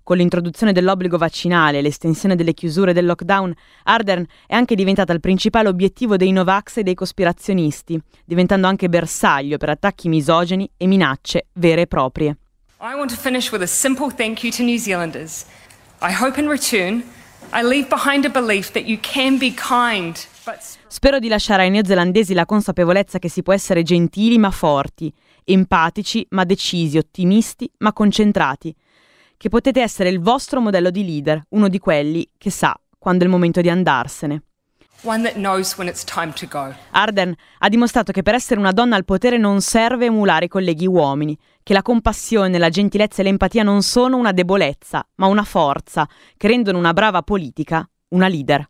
Con 0.06 0.18
l'introduzione 0.18 0.74
dell'obbligo 0.74 1.18
vaccinale 1.18 1.78
e 1.78 1.82
l'estensione 1.82 2.36
delle 2.36 2.54
chiusure 2.54 2.92
del 2.92 3.06
lockdown, 3.06 3.54
Ardern 3.84 4.26
è 4.46 4.54
anche 4.54 4.76
diventata 4.76 5.14
il 5.14 5.22
principale 5.22 5.70
obiettivo 5.70 6.18
dei 6.18 6.34
Novax 6.34 6.78
e 6.78 6.84
dei 6.84 6.94
cospirazionisti, 6.94 7.98
diventando 8.26 8.68
anche 8.68 8.90
bersaglio 8.90 9.56
per 9.56 9.70
attacchi 9.70 10.10
misogeni 10.10 10.70
e 10.76 10.88
minacce 10.88 11.48
vere 11.54 11.84
e 11.84 11.88
proprie. 11.88 12.38
I 12.82 12.96
want 12.96 13.12
to 13.12 13.18
finish 13.18 13.50
with 13.50 13.62
a 13.62 13.66
simple 13.66 14.14
thank 14.14 14.44
you 14.44 14.52
to 14.52 14.62
New 14.62 14.78
Zealanders. 14.78 15.46
I 16.02 16.14
hope 16.14 16.38
in 16.38 16.50
return 16.50 17.02
I 17.54 17.64
leave 17.64 17.88
behind 17.88 18.26
a 18.26 18.30
belief 18.30 18.72
that 18.72 18.84
you 18.84 19.00
can 19.00 19.38
be 19.38 19.54
kind, 19.54 20.18
but 20.44 20.60
Spero 20.88 21.20
di 21.20 21.30
lasciare 21.30 21.64
ai 21.64 21.70
neozelandesi 21.70 22.34
la 22.34 22.46
consapevolezza 22.46 23.20
che 23.20 23.30
si 23.30 23.42
può 23.42 23.54
essere 23.54 23.84
gentili 23.84 24.38
ma 24.38 24.52
forti, 24.52 25.12
empatici 25.46 26.26
ma 26.32 26.44
decisi, 26.44 26.98
ottimisti 26.98 27.72
ma 27.80 27.94
concentrati, 27.94 28.76
che 29.38 29.50
potete 29.50 29.82
essere 29.82 30.10
il 30.10 30.20
vostro 30.20 30.62
modello 30.62 30.90
di 30.90 31.06
leader, 31.06 31.44
uno 31.50 31.68
di 31.68 31.80
quelli 31.80 32.30
che 32.38 32.50
sa 32.50 32.78
quando 32.98 33.24
è 33.24 33.28
il 33.28 33.32
momento 33.32 33.62
di 33.62 33.70
andarsene. 33.70 34.44
Arden 36.92 37.36
ha 37.60 37.68
dimostrato 37.68 38.14
che 38.14 38.24
per 38.24 38.36
essere 38.36 38.60
una 38.60 38.72
donna 38.72 38.96
al 38.96 39.04
potere 39.04 39.38
non 39.38 39.60
serve 39.60 40.06
emulare 40.06 40.46
i 40.46 40.48
colleghi 40.48 40.88
uomini, 40.88 41.38
che 41.62 41.74
la 41.74 41.82
compassione, 41.82 42.58
la 42.58 42.70
gentilezza 42.70 43.22
e 43.22 43.26
l'empatia 43.26 43.64
non 43.64 43.82
sono 43.82 44.16
una 44.16 44.32
debolezza, 44.32 45.06
ma 45.16 45.28
una 45.28 45.44
forza, 45.44 46.08
che 46.38 46.48
rendono 46.48 46.78
una 46.78 46.94
brava 46.94 47.22
politica 47.22 47.86
una 48.14 48.28
leader. 48.28 48.70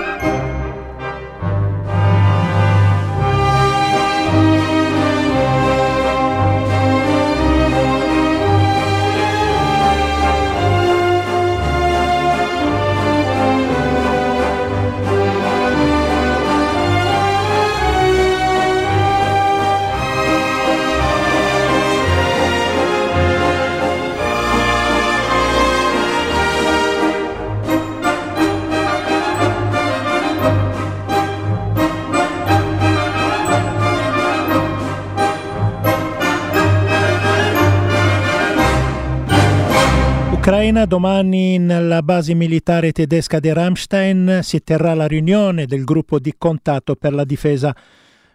Ucraina, 40.41 40.85
domani 40.85 41.59
nella 41.59 42.01
base 42.01 42.33
militare 42.33 42.91
tedesca 42.91 43.39
di 43.39 43.53
Ramstein 43.53 44.39
si 44.41 44.63
terrà 44.63 44.95
la 44.95 45.05
riunione 45.05 45.67
del 45.67 45.83
gruppo 45.83 46.17
di 46.17 46.33
contatto 46.35 46.95
per 46.95 47.13
la 47.13 47.23
difesa 47.25 47.75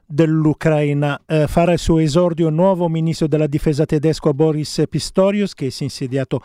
dell'Ucraina. 0.07 1.21
Eh, 1.27 1.49
farà 1.49 1.73
il 1.73 1.81
suo 1.81 1.99
esordio 1.99 2.47
il 2.47 2.55
nuovo 2.55 2.89
ministro 2.89 3.27
della 3.27 3.49
difesa 3.49 3.87
tedesco 3.87 4.33
Boris 4.33 4.85
Pistorius 4.89 5.53
che 5.53 5.71
si 5.71 5.81
è 5.81 5.87
insediato 5.87 6.41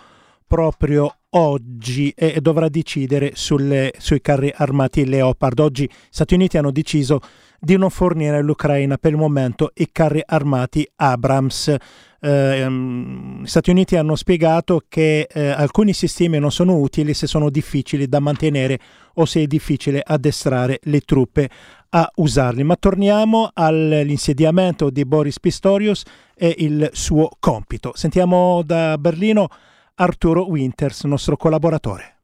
proprio 0.48 1.16
oggi 1.30 2.10
e 2.10 2.42
dovrà 2.42 2.68
decidere 2.68 3.34
sulle, 3.36 3.94
sui 4.00 4.20
carri 4.20 4.52
armati 4.54 5.06
Leopard. 5.06 5.60
Oggi 5.60 5.84
gli 5.84 5.90
Stati 6.10 6.34
Uniti 6.34 6.58
hanno 6.58 6.72
deciso 6.72 7.20
di 7.60 7.78
non 7.78 7.92
fornire 7.92 8.38
all'Ucraina 8.38 8.98
per 8.98 9.12
il 9.12 9.18
momento 9.18 9.70
i 9.76 9.90
carri 9.92 10.24
armati 10.26 10.90
Abrams 10.96 11.76
eh, 12.22 12.70
gli 12.70 13.48
Stati 13.48 13.72
Uniti 13.72 13.96
hanno 13.96 14.16
spiegato 14.16 14.84
che 14.88 15.28
eh, 15.32 15.48
alcuni 15.50 15.94
sistemi 15.94 16.38
non 16.38 16.52
sono 16.52 16.78
utili 16.78 17.14
se 17.14 17.26
sono 17.26 17.50
difficili 17.50 18.08
da 18.08 18.20
mantenere 18.20 18.80
o 19.16 19.26
se 19.26 19.42
è 19.42 19.48
difficile 19.48 20.02
addestrare 20.06 20.80
le 20.84 21.00
truppe 21.02 21.50
a 21.90 22.10
usarli. 22.16 22.64
Ma 22.64 22.76
torniamo 22.76 23.50
all'insediamento 23.52 24.90
di 24.90 25.04
Boris 25.06 25.40
Pistorius 25.40 26.04
e 26.36 26.56
il 26.60 26.90
suo 26.94 27.30
compito. 27.40 27.92
Sentiamo 27.96 28.62
da 28.64 28.98
Berlino 28.98 29.48
Arturo 29.96 30.48
Winters, 30.48 31.04
nostro 31.06 31.36
collaboratore. 31.36 32.21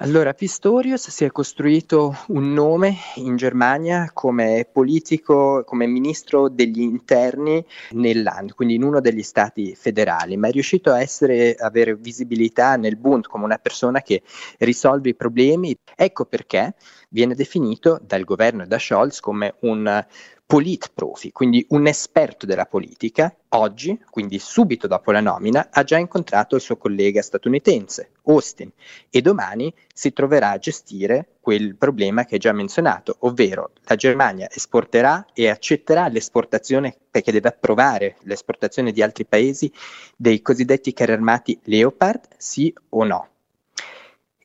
Allora, 0.00 0.32
Pistorius 0.32 1.08
si 1.08 1.24
è 1.24 1.32
costruito 1.32 2.16
un 2.28 2.52
nome 2.52 2.94
in 3.16 3.34
Germania 3.34 4.12
come 4.14 4.64
politico, 4.72 5.64
come 5.64 5.88
ministro 5.88 6.48
degli 6.48 6.82
interni 6.82 7.64
nel 7.90 8.22
Land, 8.22 8.54
quindi 8.54 8.76
in 8.76 8.84
uno 8.84 9.00
degli 9.00 9.24
stati 9.24 9.74
federali, 9.74 10.36
ma 10.36 10.46
è 10.46 10.52
riuscito 10.52 10.92
a 10.92 11.00
essere, 11.00 11.56
avere 11.56 11.96
visibilità 11.96 12.76
nel 12.76 12.96
Bund 12.96 13.26
come 13.26 13.42
una 13.42 13.58
persona 13.58 14.00
che 14.00 14.22
risolve 14.58 15.08
i 15.08 15.16
problemi. 15.16 15.76
Ecco 15.96 16.26
perché 16.26 16.76
viene 17.08 17.34
definito 17.34 17.98
dal 18.00 18.22
governo 18.22 18.62
e 18.62 18.66
da 18.66 18.78
Scholz 18.78 19.18
come 19.18 19.56
un 19.62 20.06
politprofi, 20.48 21.30
quindi 21.30 21.62
un 21.68 21.86
esperto 21.86 22.46
della 22.46 22.64
politica, 22.64 23.36
oggi, 23.50 24.00
quindi 24.08 24.38
subito 24.38 24.86
dopo 24.86 25.12
la 25.12 25.20
nomina, 25.20 25.68
ha 25.70 25.82
già 25.82 25.98
incontrato 25.98 26.54
il 26.56 26.62
suo 26.62 26.78
collega 26.78 27.20
statunitense, 27.20 28.12
Austin, 28.22 28.72
e 29.10 29.20
domani 29.20 29.70
si 29.92 30.10
troverà 30.14 30.52
a 30.52 30.58
gestire 30.58 31.36
quel 31.42 31.76
problema 31.76 32.24
che 32.24 32.38
già 32.38 32.52
menzionato, 32.52 33.16
ovvero 33.20 33.72
la 33.84 33.96
Germania 33.96 34.48
esporterà 34.50 35.26
e 35.34 35.50
accetterà 35.50 36.08
l'esportazione, 36.08 36.96
perché 37.10 37.30
deve 37.30 37.48
approvare 37.48 38.16
l'esportazione 38.22 38.90
di 38.90 39.02
altri 39.02 39.26
paesi, 39.26 39.70
dei 40.16 40.40
cosiddetti 40.40 40.94
carri 40.94 41.12
armati 41.12 41.60
Leopard, 41.64 42.26
sì 42.38 42.72
o 42.88 43.04
no. 43.04 43.28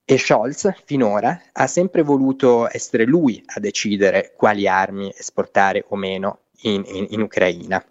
E 0.05 0.17
Scholz 0.17 0.69
finora 0.83 1.41
ha 1.53 1.65
sempre 1.65 2.01
voluto 2.01 2.67
essere 2.69 3.05
lui 3.05 3.41
a 3.55 3.59
decidere 3.61 4.33
quali 4.35 4.67
armi 4.67 5.13
esportare 5.15 5.85
o 5.87 5.95
meno 5.95 6.39
in, 6.63 6.83
in, 6.85 7.07
in 7.11 7.21
Ucraina. 7.21 7.81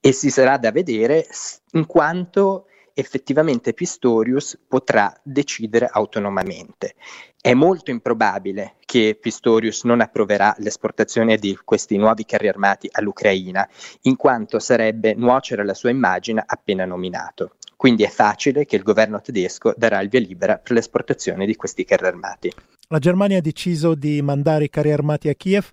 E 0.00 0.12
si 0.12 0.30
sarà 0.30 0.56
da 0.56 0.72
vedere 0.72 1.26
in 1.72 1.84
quanto 1.84 2.66
effettivamente 2.94 3.74
Pistorius 3.74 4.58
potrà 4.66 5.14
decidere 5.22 5.88
autonomamente. 5.90 6.94
È 7.40 7.52
molto 7.54 7.90
improbabile 7.90 8.76
che 8.84 9.16
Pistorius 9.20 9.84
non 9.84 10.00
approverà 10.00 10.54
l'esportazione 10.58 11.36
di 11.36 11.58
questi 11.64 11.96
nuovi 11.96 12.24
carri 12.24 12.48
armati 12.48 12.88
all'Ucraina, 12.90 13.68
in 14.02 14.16
quanto 14.16 14.58
sarebbe 14.58 15.14
nuocere 15.14 15.62
alla 15.62 15.74
sua 15.74 15.90
immagine 15.90 16.42
appena 16.44 16.84
nominato. 16.84 17.56
Quindi 17.80 18.02
è 18.02 18.10
facile 18.10 18.66
che 18.66 18.76
il 18.76 18.82
governo 18.82 19.22
tedesco 19.22 19.72
darà 19.74 20.02
il 20.02 20.10
via 20.10 20.20
libera 20.20 20.58
per 20.58 20.72
l'esportazione 20.72 21.46
di 21.46 21.56
questi 21.56 21.86
carri 21.86 22.08
armati. 22.08 22.52
La 22.88 22.98
Germania 22.98 23.38
ha 23.38 23.40
deciso 23.40 23.94
di 23.94 24.20
mandare 24.20 24.64
i 24.64 24.68
carri 24.68 24.92
armati 24.92 25.30
a 25.30 25.34
Kiev, 25.34 25.70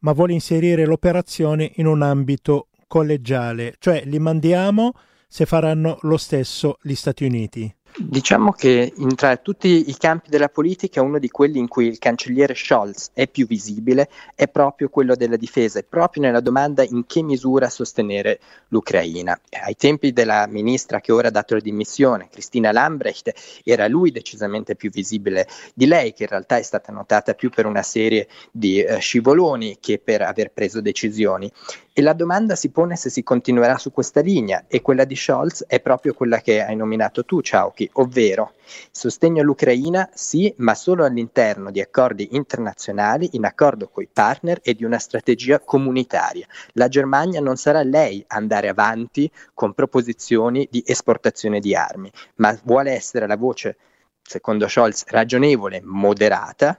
ma 0.00 0.12
vuole 0.12 0.34
inserire 0.34 0.84
l'operazione 0.84 1.72
in 1.76 1.86
un 1.86 2.02
ambito 2.02 2.66
collegiale, 2.86 3.76
cioè 3.78 4.02
li 4.04 4.18
mandiamo 4.18 4.92
se 5.26 5.46
faranno 5.46 5.96
lo 6.02 6.18
stesso 6.18 6.76
gli 6.82 6.94
Stati 6.94 7.24
Uniti. 7.24 7.74
Diciamo 7.98 8.52
che 8.52 8.92
tra 9.14 9.38
tutti 9.38 9.88
i 9.88 9.96
campi 9.96 10.28
della 10.28 10.50
politica 10.50 11.00
uno 11.00 11.18
di 11.18 11.30
quelli 11.30 11.58
in 11.58 11.66
cui 11.66 11.86
il 11.86 11.98
cancelliere 11.98 12.54
Scholz 12.54 13.08
è 13.14 13.26
più 13.26 13.46
visibile 13.46 14.10
è 14.34 14.48
proprio 14.48 14.90
quello 14.90 15.16
della 15.16 15.36
difesa, 15.36 15.78
è 15.78 15.82
proprio 15.82 16.22
nella 16.22 16.40
domanda 16.40 16.82
in 16.82 17.06
che 17.06 17.22
misura 17.22 17.70
sostenere 17.70 18.38
l'Ucraina. 18.68 19.40
Ai 19.64 19.76
tempi 19.76 20.12
della 20.12 20.46
ministra 20.46 21.00
che 21.00 21.10
ora 21.10 21.28
ha 21.28 21.30
dato 21.30 21.54
la 21.54 21.60
dimissione, 21.60 22.28
Cristina 22.30 22.70
Lambrecht, 22.70 23.32
era 23.64 23.88
lui 23.88 24.10
decisamente 24.10 24.76
più 24.76 24.90
visibile 24.90 25.48
di 25.72 25.86
lei, 25.86 26.12
che 26.12 26.24
in 26.24 26.28
realtà 26.28 26.58
è 26.58 26.62
stata 26.62 26.92
notata 26.92 27.32
più 27.32 27.48
per 27.48 27.64
una 27.64 27.82
serie 27.82 28.28
di 28.52 28.82
eh, 28.82 28.98
scivoloni 28.98 29.78
che 29.80 29.98
per 29.98 30.20
aver 30.20 30.52
preso 30.52 30.82
decisioni. 30.82 31.50
E 31.98 32.02
la 32.02 32.12
domanda 32.12 32.56
si 32.56 32.68
pone 32.68 32.94
se 32.94 33.08
si 33.08 33.22
continuerà 33.22 33.78
su 33.78 33.90
questa 33.90 34.20
linea 34.20 34.66
e 34.68 34.82
quella 34.82 35.04
di 35.04 35.16
Scholz 35.16 35.64
è 35.66 35.80
proprio 35.80 36.12
quella 36.12 36.42
che 36.42 36.62
hai 36.62 36.76
nominato 36.76 37.24
tu, 37.24 37.40
Ciauchi, 37.40 37.88
ovvero 37.94 38.52
sostegno 38.90 39.40
all'Ucraina 39.40 40.06
sì, 40.12 40.52
ma 40.58 40.74
solo 40.74 41.06
all'interno 41.06 41.70
di 41.70 41.80
accordi 41.80 42.28
internazionali, 42.32 43.30
in 43.32 43.46
accordo 43.46 43.88
con 43.88 44.02
i 44.02 44.10
partner 44.12 44.60
e 44.62 44.74
di 44.74 44.84
una 44.84 44.98
strategia 44.98 45.58
comunitaria. 45.58 46.46
La 46.72 46.88
Germania 46.88 47.40
non 47.40 47.56
sarà 47.56 47.82
lei 47.82 48.22
andare 48.26 48.68
avanti 48.68 49.30
con 49.54 49.72
proposizioni 49.72 50.68
di 50.70 50.82
esportazione 50.84 51.60
di 51.60 51.74
armi, 51.74 52.12
ma 52.34 52.54
vuole 52.64 52.92
essere 52.92 53.26
la 53.26 53.38
voce, 53.38 53.78
secondo 54.20 54.68
Scholz, 54.68 55.06
ragionevole, 55.06 55.80
moderata, 55.82 56.78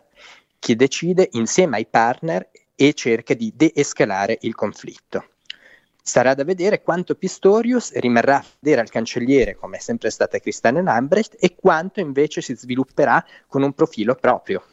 che 0.60 0.76
decide 0.76 1.28
insieme 1.32 1.78
ai 1.78 1.88
partner 1.88 2.48
e 2.80 2.94
cerca 2.94 3.34
di 3.34 3.52
deescalare 3.56 4.38
il 4.42 4.54
conflitto. 4.54 5.30
Sarà 6.02 6.36
da 6.36 6.46
vedere 6.46 6.84
quanto 6.84 7.16
Pistorius 7.16 7.92
rimarrà 7.96 8.42
fedele 8.42 8.82
al 8.82 8.90
cancelliere, 8.90 9.56
come 9.56 9.78
è 9.78 9.80
sempre 9.82 10.10
stata 10.12 10.38
Christiane 10.38 10.82
Lambrecht, 10.82 11.36
e 11.38 11.56
quanto 11.56 12.00
invece 12.00 12.40
si 12.40 12.56
svilupperà 12.56 13.22
con 13.48 13.64
un 13.64 13.74
profilo 13.74 14.16
proprio. 14.16 14.64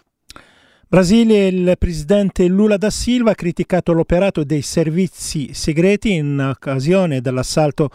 Brasile, 0.87 1.47
il 1.49 1.75
presidente 1.77 2.47
Lula 2.47 2.77
da 2.77 2.91
Silva 2.91 3.33
ha 3.33 3.35
criticato 3.35 3.93
l'operato 3.93 4.45
dei 4.45 4.63
servizi 4.63 5.53
segreti 5.55 6.13
in 6.13 6.39
occasione 6.55 7.21
dell'assalto 7.21 7.91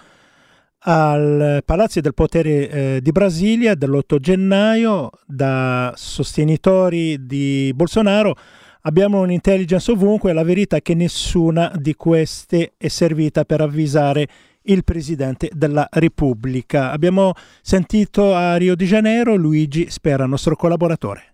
al 0.80 1.62
Palazzo 1.64 2.02
del 2.02 2.14
Potere 2.14 2.70
eh, 2.70 3.00
di 3.02 3.12
Brasilia 3.12 3.76
dell'8 3.76 4.18
gennaio 4.20 5.12
da 5.26 5.94
sostenitori 5.96 7.26
di 7.26 7.72
Bolsonaro 7.76 8.36
Abbiamo 8.84 9.20
un'intelligence 9.20 9.92
ovunque, 9.92 10.32
la 10.32 10.44
verità 10.44 10.78
è 10.78 10.82
che 10.82 10.94
nessuna 10.94 11.70
di 11.76 11.96
queste 11.96 12.76
è 12.78 12.88
servita 12.88 13.44
per 13.44 13.60
avvisare 13.60 14.28
il 14.64 14.86
Presidente 14.86 15.50
della 15.54 15.86
Repubblica. 15.92 16.92
Abbiamo 16.92 17.34
sentito 17.62 18.34
a 18.34 18.56
Rio 18.56 18.76
de 18.76 18.86
Janeiro 18.86 19.36
Luigi 19.36 19.90
Spera, 19.90 20.26
nostro 20.26 20.56
collaboratore. 20.56 21.29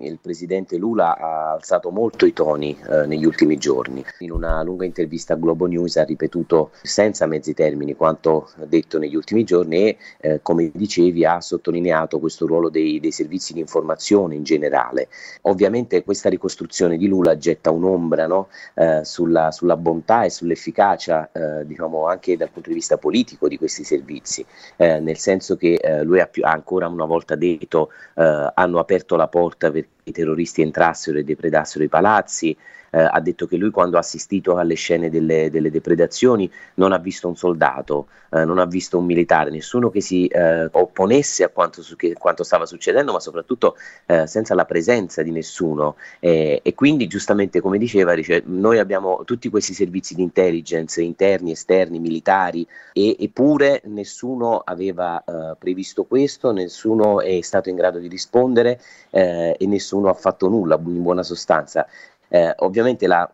Il 0.00 0.20
presidente 0.20 0.78
Lula 0.78 1.18
ha 1.18 1.52
alzato 1.52 1.90
molto 1.90 2.24
i 2.24 2.32
toni 2.32 2.74
eh, 2.88 3.04
negli 3.04 3.26
ultimi 3.26 3.58
giorni. 3.58 4.02
In 4.20 4.30
una 4.30 4.62
lunga 4.62 4.86
intervista 4.86 5.34
a 5.34 5.36
Globo 5.36 5.66
News 5.66 5.96
ha 5.98 6.04
ripetuto 6.04 6.70
senza 6.80 7.26
mezzi 7.26 7.52
termini 7.52 7.94
quanto 7.94 8.48
detto 8.64 8.98
negli 8.98 9.14
ultimi 9.14 9.44
giorni 9.44 9.88
e, 9.88 9.98
eh, 10.20 10.40
come 10.40 10.70
dicevi, 10.72 11.26
ha 11.26 11.42
sottolineato 11.42 12.20
questo 12.20 12.46
ruolo 12.46 12.70
dei, 12.70 13.00
dei, 13.00 13.12
servizi 13.12 13.52
di 13.52 13.60
informazione 13.60 14.34
in 14.34 14.44
generale. 14.44 15.08
Ovviamente 15.42 16.02
questa 16.04 16.30
ricostruzione 16.30 16.96
di 16.96 17.06
Lula 17.06 17.36
getta 17.36 17.70
un'ombra 17.70 18.26
no? 18.26 18.48
eh, 18.72 19.04
sulla, 19.04 19.50
sulla, 19.50 19.76
bontà 19.76 20.24
e 20.24 20.30
sull'efficacia, 20.30 21.30
eh, 21.32 21.66
diciamo 21.66 22.06
anche 22.06 22.38
dal 22.38 22.50
punto 22.50 22.70
di 22.70 22.76
vista 22.76 22.96
politico 22.96 23.46
di 23.46 23.58
questi 23.58 23.84
servizi, 23.84 24.42
eh, 24.76 25.00
nel 25.00 25.18
senso 25.18 25.56
che 25.56 25.74
eh, 25.74 26.02
lui 26.02 26.18
ha, 26.18 26.26
più, 26.26 26.44
ha, 26.44 26.50
ancora 26.50 26.88
una 26.88 27.04
volta 27.04 27.36
detto 27.36 27.90
hanno 28.14 28.78
aperto 28.78 29.16
la 29.16 29.26
porta 29.26 29.70
per 29.70 29.81
it 29.82 29.88
i 30.04 30.12
terroristi 30.12 30.62
entrassero 30.62 31.18
e 31.18 31.24
depredassero 31.24 31.84
i 31.84 31.88
palazzi, 31.88 32.56
eh, 32.92 33.00
ha 33.00 33.20
detto 33.20 33.46
che 33.46 33.56
lui 33.56 33.70
quando 33.70 33.96
ha 33.96 34.00
assistito 34.00 34.56
alle 34.58 34.74
scene 34.74 35.08
delle, 35.08 35.50
delle 35.50 35.70
depredazioni 35.70 36.50
non 36.74 36.92
ha 36.92 36.98
visto 36.98 37.26
un 37.26 37.36
soldato, 37.36 38.08
eh, 38.30 38.44
non 38.44 38.58
ha 38.58 38.66
visto 38.66 38.98
un 38.98 39.06
militare, 39.06 39.50
nessuno 39.50 39.90
che 39.90 40.02
si 40.02 40.26
eh, 40.26 40.68
opponesse 40.70 41.42
a 41.42 41.48
quanto, 41.48 41.82
su, 41.82 41.96
che, 41.96 42.12
quanto, 42.12 42.42
stava 42.44 42.66
succedendo, 42.66 43.12
ma 43.12 43.20
soprattutto 43.20 43.76
eh, 44.06 44.26
senza 44.26 44.54
la 44.54 44.66
presenza 44.66 45.22
di 45.22 45.30
nessuno. 45.30 45.96
e 46.20 46.72
quindi 46.74 47.06
giustamente 47.06 47.60
come 47.60 47.78
diceva, 47.78 48.14
dice, 48.14 48.42
noi 48.46 48.78
abbiamo 48.78 49.22
tutti 49.24 49.48
questi 49.48 49.72
servizi 49.74 50.14
di 50.14 50.22
intelligence 50.22 51.00
interni, 51.02 51.52
esterni, 51.52 51.98
militari, 51.98 52.66
e, 52.92 53.16
eppure 53.18 53.82
nessuno 53.86 54.60
aveva 54.64 55.22
eh, 55.24 55.56
previsto 55.58 56.04
questo, 56.04 56.52
nessuno 56.52 57.20
è 57.20 57.40
stato 57.40 57.68
in 57.70 57.76
grado 57.76 57.98
di 57.98 58.08
rispondere 58.08 58.80
eh, 59.10 59.56
e 59.58 59.66
nessuno 59.66 59.91
ha 60.06 60.14
fatto 60.14 60.48
nulla 60.48 60.80
in 60.84 61.02
buona 61.02 61.22
sostanza. 61.22 61.86
Eh, 62.28 62.54
ovviamente 62.58 63.06
la, 63.06 63.30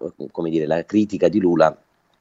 dire, 0.48 0.66
la, 0.66 0.84
critica 0.84 1.28
di 1.28 1.38
Lula 1.38 1.76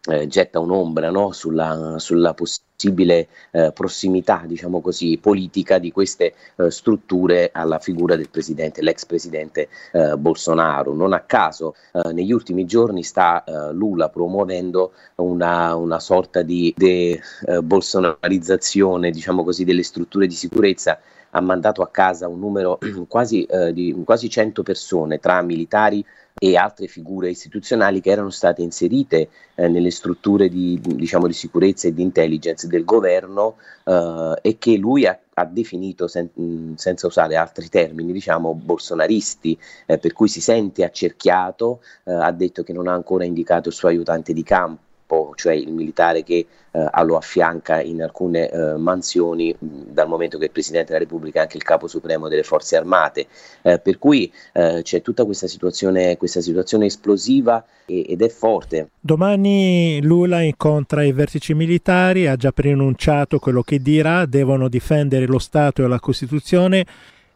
eh, 0.10 0.26
getta 0.28 0.60
un'ombra 0.60 1.10
no? 1.10 1.32
sulla, 1.32 1.96
sulla, 1.98 2.36
possibile 2.36 3.28
eh, 3.52 3.72
prossimità, 3.74 4.44
diciamo 4.46 4.80
così, 4.80 5.18
politica 5.18 5.80
di 5.80 5.92
queste 5.92 6.36
eh, 6.56 6.70
strutture 6.70 7.50
alla 7.52 7.80
figura 7.80 8.16
del 8.16 8.30
presidente, 8.30 8.84
l'ex 8.84 9.06
presidente 9.06 9.70
eh, 9.92 10.16
Bolsonaro. 10.16 10.94
Non 10.94 11.14
a 11.14 11.22
caso 11.22 11.74
eh, 11.94 12.14
negli 12.14 12.32
ultimi 12.32 12.66
giorni 12.66 13.02
sta 13.04 13.44
Lula 13.72 14.10
promuovendo 14.10 14.92
una, 15.16 15.76
una 15.76 16.00
sorta 16.00 16.44
di 16.44 16.74
de-bolsonarizzazione, 16.78 19.10
diciamo 19.12 19.44
così, 19.44 19.64
delle 19.64 19.84
strutture 19.84 20.28
di 20.28 20.36
sicurezza 20.36 21.00
ha 21.32 21.42
mandato 21.42 21.82
a 21.82 21.90
casa 21.90 22.28
un 22.28 22.40
numero 22.40 22.80
quasi, 23.08 23.44
eh, 23.44 23.74
di 23.74 23.96
quasi 24.06 24.30
100 24.30 24.64
persone 24.64 25.20
tra 25.20 25.42
militari 25.42 26.04
e 26.40 26.56
altre 26.56 26.88
figure 26.88 27.30
istituzionali 27.32 28.00
che 28.00 28.12
erano 28.12 28.30
state 28.30 28.62
inserite 28.62 29.30
eh, 29.56 29.68
nelle 29.68 29.90
strutture 29.90 30.50
di, 30.50 30.80
diciamo, 30.80 31.26
di, 31.26 31.34
sicurezza 31.34 31.88
e 31.88 31.94
di 31.94 32.04
intelligence 32.04 32.68
del 32.68 32.86
governo 32.86 33.56
eh, 33.84 34.40
e 34.44 34.58
che 34.60 34.78
lui 34.78 35.08
ha, 35.08 35.18
ha 35.34 35.46
definito, 35.46 36.08
sen- 36.08 36.30
mm, 36.40 36.76
senza 36.76 37.08
usare 37.08 37.36
altri 37.36 37.70
termini, 37.70 38.12
diciamo 38.12 38.54
bolsonaristi, 38.54 39.58
eh, 39.88 39.98
per 39.98 40.14
cui 40.14 40.28
si 40.28 40.42
sente 40.42 40.84
accerchiato, 40.84 41.82
eh, 42.04 42.14
ha 42.14 42.32
detto 42.32 42.62
che 42.62 42.74
non 42.74 42.88
ha 42.88 42.94
ancora 42.94 43.26
indicato 43.26 43.70
il 43.70 43.76
suo 43.76 43.88
aiutante 43.88 44.34
di 44.34 44.44
campo 44.44 44.86
cioè 45.36 45.54
il 45.54 45.72
militare 45.72 46.24
che 46.24 46.46
eh, 46.72 47.04
lo 47.04 47.18
affianca 47.18 47.82
in 47.82 48.02
alcune 48.02 48.50
eh, 48.50 48.78
mansioni 48.78 49.56
dal 49.60 50.08
momento 50.08 50.38
che 50.38 50.46
il 50.46 50.52
Presidente 50.52 50.88
della 50.92 51.04
Repubblica 51.04 51.40
è 51.40 51.42
anche 51.44 51.58
il 51.58 51.64
capo 51.64 51.88
supremo 51.88 52.28
delle 52.28 52.44
forze 52.44 52.76
armate, 52.76 53.28
eh, 53.62 53.80
per 53.80 53.98
cui 53.98 54.32
eh, 54.54 54.82
c'è 54.84 55.02
tutta 55.02 55.26
questa 55.26 55.48
situazione, 55.48 56.18
questa 56.18 56.42
situazione 56.42 56.86
esplosiva 56.86 57.64
e, 57.86 58.06
ed 58.10 58.22
è 58.22 58.30
forte. 58.30 58.90
Domani 59.00 60.02
Lula 60.04 60.42
incontra 60.42 61.04
i 61.04 61.14
vertici 61.14 61.54
militari, 61.54 62.28
ha 62.28 62.36
già 62.36 62.52
preannunciato 62.52 63.40
quello 63.40 63.62
che 63.62 63.80
dirà, 63.80 64.26
devono 64.26 64.68
difendere 64.68 65.26
lo 65.26 65.40
Stato 65.40 65.84
e 65.84 65.88
la 65.88 66.00
Costituzione 66.00 66.86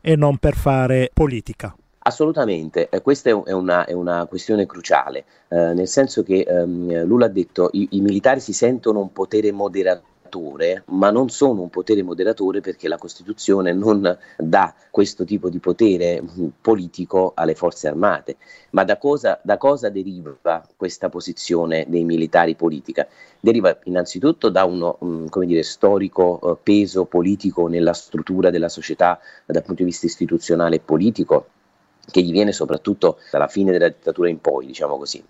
e 0.02 0.16
non 0.16 0.38
per 0.38 0.56
fare 0.56 1.10
politica. 1.14 1.74
Assolutamente, 2.04 2.90
eh, 2.90 3.00
questa 3.04 3.30
è 3.30 3.52
una, 3.52 3.86
è 3.86 3.94
una, 3.94 4.26
questione 4.26 4.66
cruciale, 4.66 5.24
eh, 5.50 5.74
nel 5.74 5.88
senso 5.88 6.24
che 6.24 6.40
ehm, 6.40 7.04
Lula 7.04 7.26
ha 7.28 7.30
detto 7.30 7.70
i, 7.74 7.90
i 7.92 8.02
militari 8.02 8.40
si 8.40 8.54
sentono 8.54 9.02
un 9.02 9.14
potere 9.14 9.52
moderatore, 9.52 10.82
ma 10.88 11.12
non 11.12 11.30
sono 11.30 11.62
un 11.62 11.70
potere 11.70 12.02
moderatore 12.02 12.60
perché 12.60 12.88
la 12.88 12.98
Costituzione 12.98 13.72
non 13.72 14.18
dà 14.36 14.74
questo 14.90 15.26
tipo 15.26 15.48
di 15.50 15.60
potere 15.60 16.24
mh, 16.24 16.48
politico 16.62 17.34
alle 17.36 17.54
forze 17.54 17.88
armate. 17.88 18.38
Ma 18.72 18.84
da 18.84 18.98
cosa, 18.98 19.40
da 19.44 19.58
cosa 19.58 19.90
deriva 19.90 20.68
questa 20.76 21.08
posizione 21.08 21.86
dei 21.88 22.04
militari 22.04 22.56
politica? 22.56 23.08
Deriva 23.40 23.78
innanzitutto 23.84 24.50
da 24.50 24.64
uno 24.64 24.98
mh, 25.00 25.46
dire, 25.46 25.62
storico 25.62 26.40
uh, 26.42 26.58
peso 26.64 27.06
politico 27.06 27.68
nella 27.68 27.94
struttura 27.94 28.50
della 28.50 28.70
società 28.70 29.20
dal 29.46 29.62
punto 29.62 29.84
di 29.84 29.90
vista 29.90 30.08
istituzionale 30.08 30.78
e 30.78 30.80
politico 30.80 31.46
che 32.12 32.22
gli 32.22 32.32
viene 32.32 32.52
soprattutto 32.52 33.18
dalla 33.32 33.48
fine 33.48 33.72
della 33.72 33.88
dittatura 33.88 34.30
in 34.30 34.40
poi, 34.40 34.66
diciamo 34.68 34.98
così. 34.98 35.24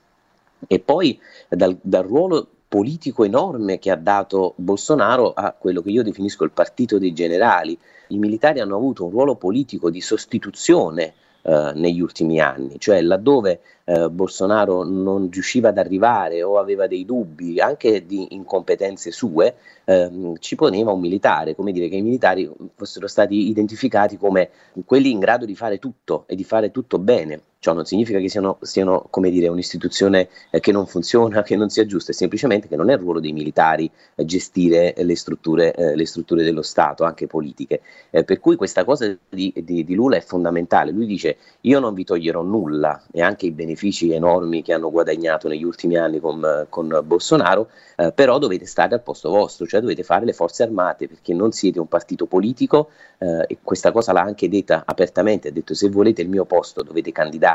E 0.67 0.80
poi 0.80 1.20
dal, 1.48 1.78
dal 1.82 2.04
ruolo 2.04 2.48
politico 2.67 3.24
enorme 3.24 3.80
che 3.80 3.91
ha 3.91 3.96
dato 3.96 4.54
Bolsonaro 4.56 5.34
a 5.34 5.54
quello 5.58 5.82
che 5.82 5.89
io 5.89 6.04
definisco 6.04 6.44
il 6.44 6.52
partito 6.52 6.98
dei 6.98 7.13
generali. 7.13 7.78
I 8.08 8.17
militari 8.17 8.60
hanno 8.60 8.76
avuto 8.76 9.06
un 9.06 9.12
ruolo 9.12 9.36
politico 9.36 9.89
di 9.89 10.02
sostituzione 10.02 11.13
eh, 11.43 11.71
negli 11.75 12.01
ultimi 12.01 12.39
anni, 12.39 12.80
cioè 12.80 13.01
laddove 13.01 13.62
eh, 13.86 14.10
Bolsonaro 14.10 14.84
non 14.84 15.30
riusciva 15.32 15.69
ad 15.69 15.77
arrivare 15.77 16.43
o 16.43 16.58
aveva 16.58 16.88
dei 16.88 17.06
dubbi 17.06 17.60
anche 17.60 18.06
di 18.06 18.36
incompetenze 18.36 19.12
sue, 19.12 19.56
ehm, 19.86 20.36
ci 20.39 20.56
poneva 20.56 20.91
un 20.91 20.99
militare, 20.99 21.56
come 21.56 21.71
dire 21.71 21.89
che 21.89 21.95
i 21.95 22.01
militari 22.01 22.49
fossero 22.75 23.08
stati 23.08 23.49
identificati 23.49 24.17
come 24.17 24.49
quelli 24.86 25.12
in 25.12 25.19
grado 25.19 25.45
di 25.45 25.56
fare 25.56 25.80
tutto 25.80 26.25
e 26.27 26.36
di 26.36 26.43
fare 26.43 26.71
tutto 26.71 26.99
bene. 26.99 27.41
Ciò 27.63 27.74
non 27.74 27.86
significa 27.86 28.17
che 28.17 28.28
siano, 28.28 28.58
siano 28.62 29.08
dire, 29.30 29.47
un'istituzione 29.47 30.30
eh, 30.50 30.60
che 30.60 30.71
non 30.71 30.88
funziona, 30.88 31.43
che 31.45 31.56
non 31.56 31.69
sia 31.69 31.86
giusta, 31.86 32.10
è 32.10 32.15
semplicemente 32.15 32.67
che 32.67 32.76
non 32.76 32.89
è 32.89 32.93
il 32.93 33.00
ruolo 33.00 33.19
dei 33.19 33.34
militari 33.34 33.88
eh, 34.15 34.26
gestire 34.26 34.95
le 34.97 35.15
strutture, 35.15 35.71
eh, 35.76 35.95
le 35.95 36.08
strutture, 36.08 36.43
dello 36.43 36.63
Stato, 36.63 37.04
anche 37.04 37.28
politiche. 37.28 37.82
Per 38.10 38.39
cui 38.39 38.56
questa 38.56 38.84
cosa 38.84 39.15
di, 39.30 39.54
di, 39.63 39.84
di, 39.84 39.93
Lula 39.93 40.17
è 40.17 40.21
fondamentale. 40.21 40.89
Lui 40.89 41.06
dice 41.06 41.38
io 41.62 41.80
non 41.80 41.93
vi 41.93 42.04
toglierò 42.04 42.41
nulla 42.41 43.00
e 43.12 43.21
anche 43.21 43.45
i 43.45 43.52
benefici 43.52 44.12
enormi 44.12 44.63
che 44.63 44.74
hanno 44.74 44.89
guadagnato 44.89 45.47
negli 45.47 45.63
ultimi 45.63 45.97
anni 45.97 46.19
con, 46.19 46.65
con 46.67 47.02
Bolsonaro, 47.04 47.69
eh, 47.95 48.12
però 48.12 48.39
dovete 48.39 48.65
stare 48.65 48.95
al 48.95 49.02
posto 49.04 49.30
vostro, 49.30 49.67
cioè 49.67 49.82
dovete 49.82 50.02
fare 50.02 50.26
le 50.26 50.34
forze 50.34 50.63
armate 50.63 51.08
perché 51.08 51.36
non 51.36 51.52
siete 51.52 51.80
un 51.80 51.88
partito 51.88 52.26
politico 52.26 52.89
eh, 53.19 53.45
e 53.47 53.58
questa 53.62 53.91
cosa 53.91 54.12
l'ha 54.12 54.21
anche 54.21 54.50
detta 54.50 54.84
apertamente, 54.86 55.50
ha 55.50 55.52
detto 55.52 55.76
se 55.76 55.89
volete 55.89 56.24
il 56.24 56.30
mio 56.30 56.45
posto 56.45 56.82
dovete 56.82 57.12
candidarvi, 57.12 57.50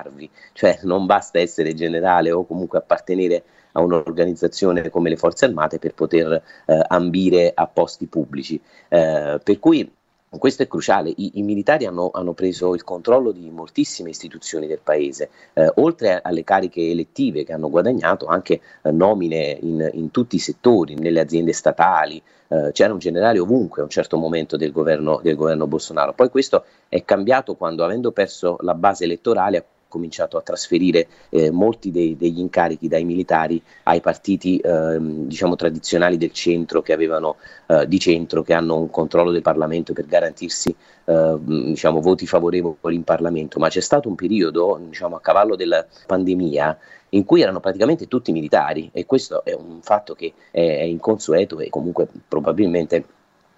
cioè 0.52 0.78
non 0.82 1.06
basta 1.06 1.38
essere 1.38 1.74
generale 1.74 2.30
o 2.32 2.44
comunque 2.44 2.78
appartenere 2.78 3.42
a 3.72 3.82
un'organizzazione 3.82 4.90
come 4.90 5.10
le 5.10 5.16
forze 5.16 5.44
armate 5.44 5.78
per 5.78 5.94
poter 5.94 6.42
eh, 6.66 6.84
ambire 6.88 7.52
a 7.54 7.66
posti 7.66 8.06
pubblici. 8.06 8.60
Eh, 8.88 9.38
per 9.42 9.58
cui 9.58 9.90
questo 10.38 10.62
è 10.62 10.66
cruciale, 10.66 11.12
I, 11.14 11.32
i 11.34 11.42
militari 11.42 11.86
hanno, 11.86 12.10
hanno, 12.12 12.32
preso 12.32 12.74
il 12.74 12.84
controllo 12.84 13.30
di 13.30 13.48
moltissime 13.50 14.10
istituzioni 14.10 14.66
del 14.66 14.80
paese, 14.82 15.30
eh, 15.54 15.70
oltre 15.76 16.20
alle 16.22 16.44
cariche 16.44 16.90
elettive 16.90 17.44
che 17.44 17.52
hanno 17.52 17.70
guadagnato 17.70 18.26
anche 18.26 18.60
eh, 18.82 18.90
nomine 18.90 19.56
in, 19.60 19.88
in, 19.92 20.10
tutti 20.10 20.36
i 20.36 20.40
settori, 20.40 20.94
nelle 20.94 21.20
aziende 21.20 21.52
statali, 21.52 22.20
eh, 22.48 22.70
c'era 22.72 22.92
un 22.92 22.98
generale 22.98 23.38
ovunque 23.38 23.80
a 23.80 23.84
un 23.84 23.90
certo 23.90 24.16
momento 24.18 24.56
del 24.56 24.72
governo, 24.72 25.20
del 25.22 25.36
governo 25.36 25.66
Bolsonaro. 25.66 26.12
Poi 26.12 26.28
questo 26.28 26.64
è 26.88 27.04
cambiato 27.04 27.54
quando 27.54 27.84
avendo 27.84 28.10
perso 28.10 28.56
la 28.60 28.74
base 28.74 29.04
elettorale 29.04 29.64
cominciato 29.88 30.36
a 30.36 30.42
trasferire 30.42 31.06
eh, 31.30 31.50
molti 31.50 31.90
dei, 31.90 32.16
degli 32.16 32.38
incarichi 32.38 32.88
dai 32.88 33.04
militari 33.04 33.62
ai 33.84 34.00
partiti 34.00 34.58
eh, 34.58 34.96
diciamo 35.00 35.56
tradizionali 35.56 36.16
del 36.16 36.32
centro 36.32 36.82
che 36.82 36.92
avevano 36.92 37.36
eh, 37.66 37.86
di 37.86 37.98
centro 37.98 38.42
che 38.42 38.52
hanno 38.52 38.78
un 38.78 38.90
controllo 38.90 39.30
del 39.30 39.42
Parlamento 39.42 39.92
per 39.92 40.06
garantirsi 40.06 40.74
eh, 41.04 41.36
diciamo, 41.40 42.00
voti 42.00 42.26
favorevoli 42.26 42.94
in 42.94 43.04
Parlamento 43.04 43.58
ma 43.58 43.68
c'è 43.68 43.80
stato 43.80 44.08
un 44.08 44.14
periodo 44.14 44.78
diciamo, 44.88 45.16
a 45.16 45.20
cavallo 45.20 45.56
della 45.56 45.84
pandemia 46.06 46.78
in 47.10 47.24
cui 47.24 47.40
erano 47.40 47.60
praticamente 47.60 48.08
tutti 48.08 48.32
militari 48.32 48.90
e 48.92 49.06
questo 49.06 49.44
è 49.44 49.52
un 49.52 49.80
fatto 49.82 50.14
che 50.14 50.32
è, 50.50 50.60
è 50.60 50.82
inconsueto 50.82 51.60
e 51.60 51.70
comunque 51.70 52.08
probabilmente 52.26 53.04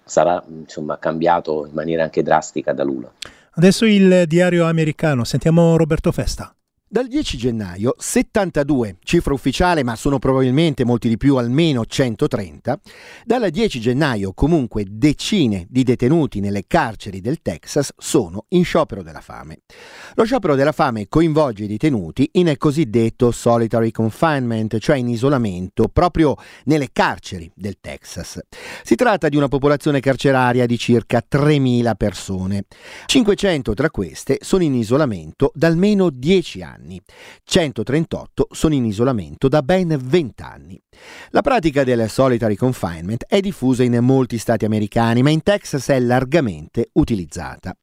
sarà 0.09 0.43
insomma, 0.47 0.97
cambiato 0.97 1.65
in 1.65 1.73
maniera 1.73 2.03
anche 2.03 2.23
drastica 2.23 2.73
da 2.73 2.83
Lula. 2.83 3.11
Adesso 3.51 3.85
il 3.85 4.25
diario 4.27 4.65
americano, 4.65 5.23
sentiamo 5.23 5.75
Roberto 5.75 6.11
Festa. 6.11 6.53
Dal 6.91 7.05
10 7.05 7.37
gennaio 7.37 7.93
72, 7.99 8.97
cifra 9.03 9.31
ufficiale 9.31 9.83
ma 9.83 9.95
sono 9.95 10.17
probabilmente 10.17 10.83
molti 10.83 11.07
di 11.07 11.17
più, 11.17 11.35
almeno 11.35 11.85
130, 11.85 12.79
dal 13.25 13.47
10 13.51 13.79
gennaio 13.79 14.33
comunque 14.33 14.85
decine 14.89 15.67
di 15.69 15.83
detenuti 15.83 16.39
nelle 16.39 16.63
carceri 16.65 17.21
del 17.21 17.43
Texas 17.43 17.91
sono 17.95 18.45
in 18.49 18.63
sciopero 18.63 19.03
della 19.03 19.21
fame. 19.21 19.59
Lo 20.15 20.23
sciopero 20.23 20.55
della 20.55 20.71
fame 20.71 21.07
coinvolge 21.07 21.65
i 21.65 21.67
detenuti 21.67 22.27
in 22.33 22.51
cosiddetto 22.57 23.29
solitary 23.29 23.91
confinement, 23.91 24.79
cioè 24.79 24.97
in 24.97 25.09
isolamento 25.09 25.89
proprio 25.89 26.37
nelle 26.63 26.89
carceri 26.91 27.51
del 27.53 27.77
Texas. 27.79 28.39
Si 28.81 28.95
tratta 28.95 29.29
di 29.29 29.37
una 29.37 29.47
popolazione 29.47 29.99
carceraria 29.99 30.65
di 30.65 30.79
circa 30.79 31.23
3.000 31.31 31.91
persone. 31.95 32.63
500 33.05 33.75
tra 33.75 33.91
queste 33.91 34.39
sono 34.41 34.63
in 34.63 34.73
isolamento 34.73 35.51
da 35.53 35.67
almeno 35.67 36.09
10 36.09 36.63
anni 36.63 36.77
anni. 36.79 36.99
138 37.43 38.47
sono 38.51 38.73
in 38.73 38.85
isolamento 38.85 39.47
da 39.47 39.61
ben 39.61 39.99
20 40.01 40.41
anni. 40.41 40.81
La 41.29 41.41
pratica 41.41 41.83
del 41.83 42.09
solitary 42.09 42.55
confinement 42.55 43.25
è 43.27 43.39
diffusa 43.39 43.83
in 43.83 43.97
molti 44.01 44.37
stati 44.37 44.65
americani, 44.65 45.21
ma 45.21 45.29
in 45.29 45.43
Texas 45.43 45.89
è 45.89 45.99
largamente 45.99 46.89
utilizzata. 46.93 47.75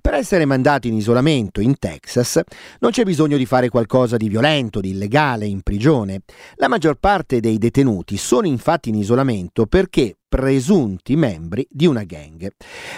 Per 0.00 0.14
essere 0.14 0.44
mandati 0.44 0.88
in 0.88 0.94
isolamento 0.94 1.60
in 1.60 1.78
Texas 1.78 2.40
non 2.80 2.90
c'è 2.90 3.04
bisogno 3.04 3.36
di 3.36 3.46
fare 3.46 3.68
qualcosa 3.68 4.16
di 4.16 4.28
violento, 4.28 4.80
di 4.80 4.90
illegale, 4.90 5.46
in 5.46 5.62
prigione. 5.62 6.22
La 6.56 6.68
maggior 6.68 6.96
parte 6.96 7.40
dei 7.40 7.58
detenuti 7.58 8.16
sono 8.16 8.46
infatti 8.46 8.88
in 8.88 8.96
isolamento 8.96 9.66
perché 9.66 10.16
presunti 10.30 11.16
membri 11.16 11.66
di 11.68 11.86
una 11.86 12.04
gang. 12.04 12.48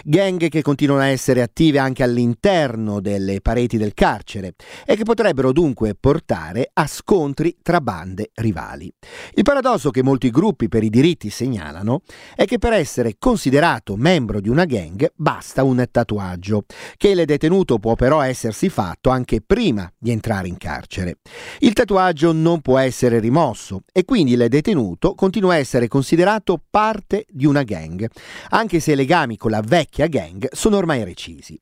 Gang 0.04 0.48
che 0.48 0.60
continuano 0.60 1.00
a 1.00 1.06
essere 1.06 1.40
attive 1.40 1.78
anche 1.78 2.02
all'interno 2.02 3.00
delle 3.00 3.40
pareti 3.40 3.78
del 3.78 3.94
carcere 3.94 4.52
e 4.84 4.96
che 4.96 5.02
potrebbero 5.02 5.50
dunque 5.50 5.94
portare 5.98 6.68
a 6.74 6.86
scontri 6.86 7.56
tra 7.62 7.80
bande 7.80 8.32
rivali. 8.34 8.92
Il 9.32 9.44
paradosso 9.44 9.90
che 9.90 10.02
molti 10.02 10.28
gruppi 10.28 10.68
per 10.68 10.84
i 10.84 10.90
diritti 10.90 11.30
segnalano 11.30 12.02
è 12.36 12.44
che 12.44 12.58
per 12.58 12.74
essere 12.74 13.16
considerato 13.18 13.96
membro 13.96 14.38
di 14.38 14.50
una 14.50 14.66
gang 14.66 15.10
basta 15.16 15.64
un 15.64 15.82
tatuaggio, 15.90 16.66
che 16.98 17.08
il 17.08 17.24
detenuto 17.24 17.78
può 17.78 17.94
però 17.94 18.20
essersi 18.20 18.68
fatto 18.68 19.08
anche 19.08 19.40
prima 19.40 19.90
di 19.98 20.10
entrare 20.10 20.48
in 20.48 20.58
carcere. 20.58 21.16
Il 21.60 21.72
tatuaggio 21.72 22.32
non 22.32 22.60
può 22.60 22.76
essere 22.76 23.20
rimosso 23.20 23.84
e 23.90 24.04
quindi 24.04 24.32
il 24.32 24.48
detenuto 24.48 25.14
continua 25.14 25.54
a 25.54 25.58
essere 25.58 25.88
considerato 25.88 26.60
parte 26.68 27.21
di 27.28 27.46
una 27.46 27.62
gang, 27.62 28.08
anche 28.50 28.80
se 28.80 28.92
i 28.92 28.96
legami 28.96 29.36
con 29.36 29.50
la 29.50 29.62
vecchia 29.64 30.06
gang 30.06 30.48
sono 30.52 30.76
ormai 30.76 31.04
recisi. 31.04 31.58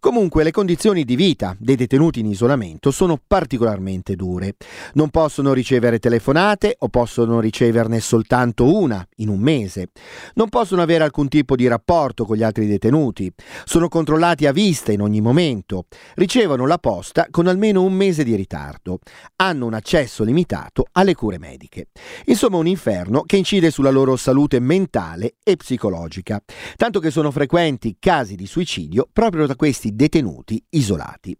Comunque 0.00 0.44
le 0.44 0.50
condizioni 0.50 1.04
di 1.04 1.16
vita 1.16 1.56
dei 1.58 1.76
detenuti 1.76 2.20
in 2.20 2.26
isolamento 2.26 2.90
sono 2.90 3.18
particolarmente 3.24 4.16
dure. 4.16 4.54
Non 4.94 5.10
possono 5.10 5.52
ricevere 5.52 5.98
telefonate 5.98 6.76
o 6.78 6.88
possono 6.88 7.40
riceverne 7.40 8.00
soltanto 8.00 8.76
una 8.76 9.06
in 9.16 9.28
un 9.28 9.38
mese. 9.38 9.90
Non 10.34 10.48
possono 10.48 10.82
avere 10.82 11.04
alcun 11.04 11.28
tipo 11.28 11.56
di 11.56 11.66
rapporto 11.66 12.24
con 12.24 12.36
gli 12.36 12.42
altri 12.42 12.66
detenuti. 12.66 13.32
Sono 13.64 13.88
controllati 13.88 14.46
a 14.46 14.52
vista 14.52 14.92
in 14.92 15.00
ogni 15.00 15.20
momento. 15.20 15.86
Ricevono 16.14 16.66
la 16.66 16.78
posta 16.78 17.26
con 17.30 17.46
almeno 17.46 17.82
un 17.82 17.92
mese 17.92 18.24
di 18.24 18.34
ritardo. 18.34 18.98
Hanno 19.36 19.66
un 19.66 19.74
accesso 19.74 20.24
limitato 20.24 20.86
alle 20.92 21.14
cure 21.14 21.38
mediche. 21.38 21.88
Insomma 22.26 22.56
un 22.56 22.66
inferno 22.66 23.22
che 23.22 23.36
incide 23.36 23.70
sulla 23.70 23.90
loro 23.90 24.16
salute 24.16 24.58
mentale 24.60 25.03
mentale 25.04 25.34
e 25.42 25.56
psicologica, 25.56 26.40
tanto 26.76 26.98
che 26.98 27.10
sono 27.10 27.30
frequenti 27.30 27.96
casi 27.98 28.34
di 28.34 28.46
suicidio 28.46 29.08
proprio 29.12 29.46
da 29.46 29.56
questi 29.56 29.94
detenuti 29.94 30.62
isolati. 30.70 31.36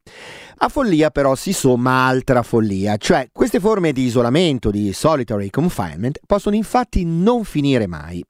A 0.59 0.69
follia 0.69 1.11
però 1.11 1.35
si 1.35 1.53
somma 1.53 2.07
altra 2.07 2.43
follia, 2.43 2.97
cioè 2.97 3.29
queste 3.33 3.61
forme 3.61 3.93
di 3.93 4.03
isolamento, 4.03 4.71
di 4.71 4.93
solitary 4.93 5.51
confinement, 5.51 6.21
possono 6.27 6.57
infatti 6.57 7.05
non 7.05 7.45
finire 7.45 7.87
mai. 7.87 8.23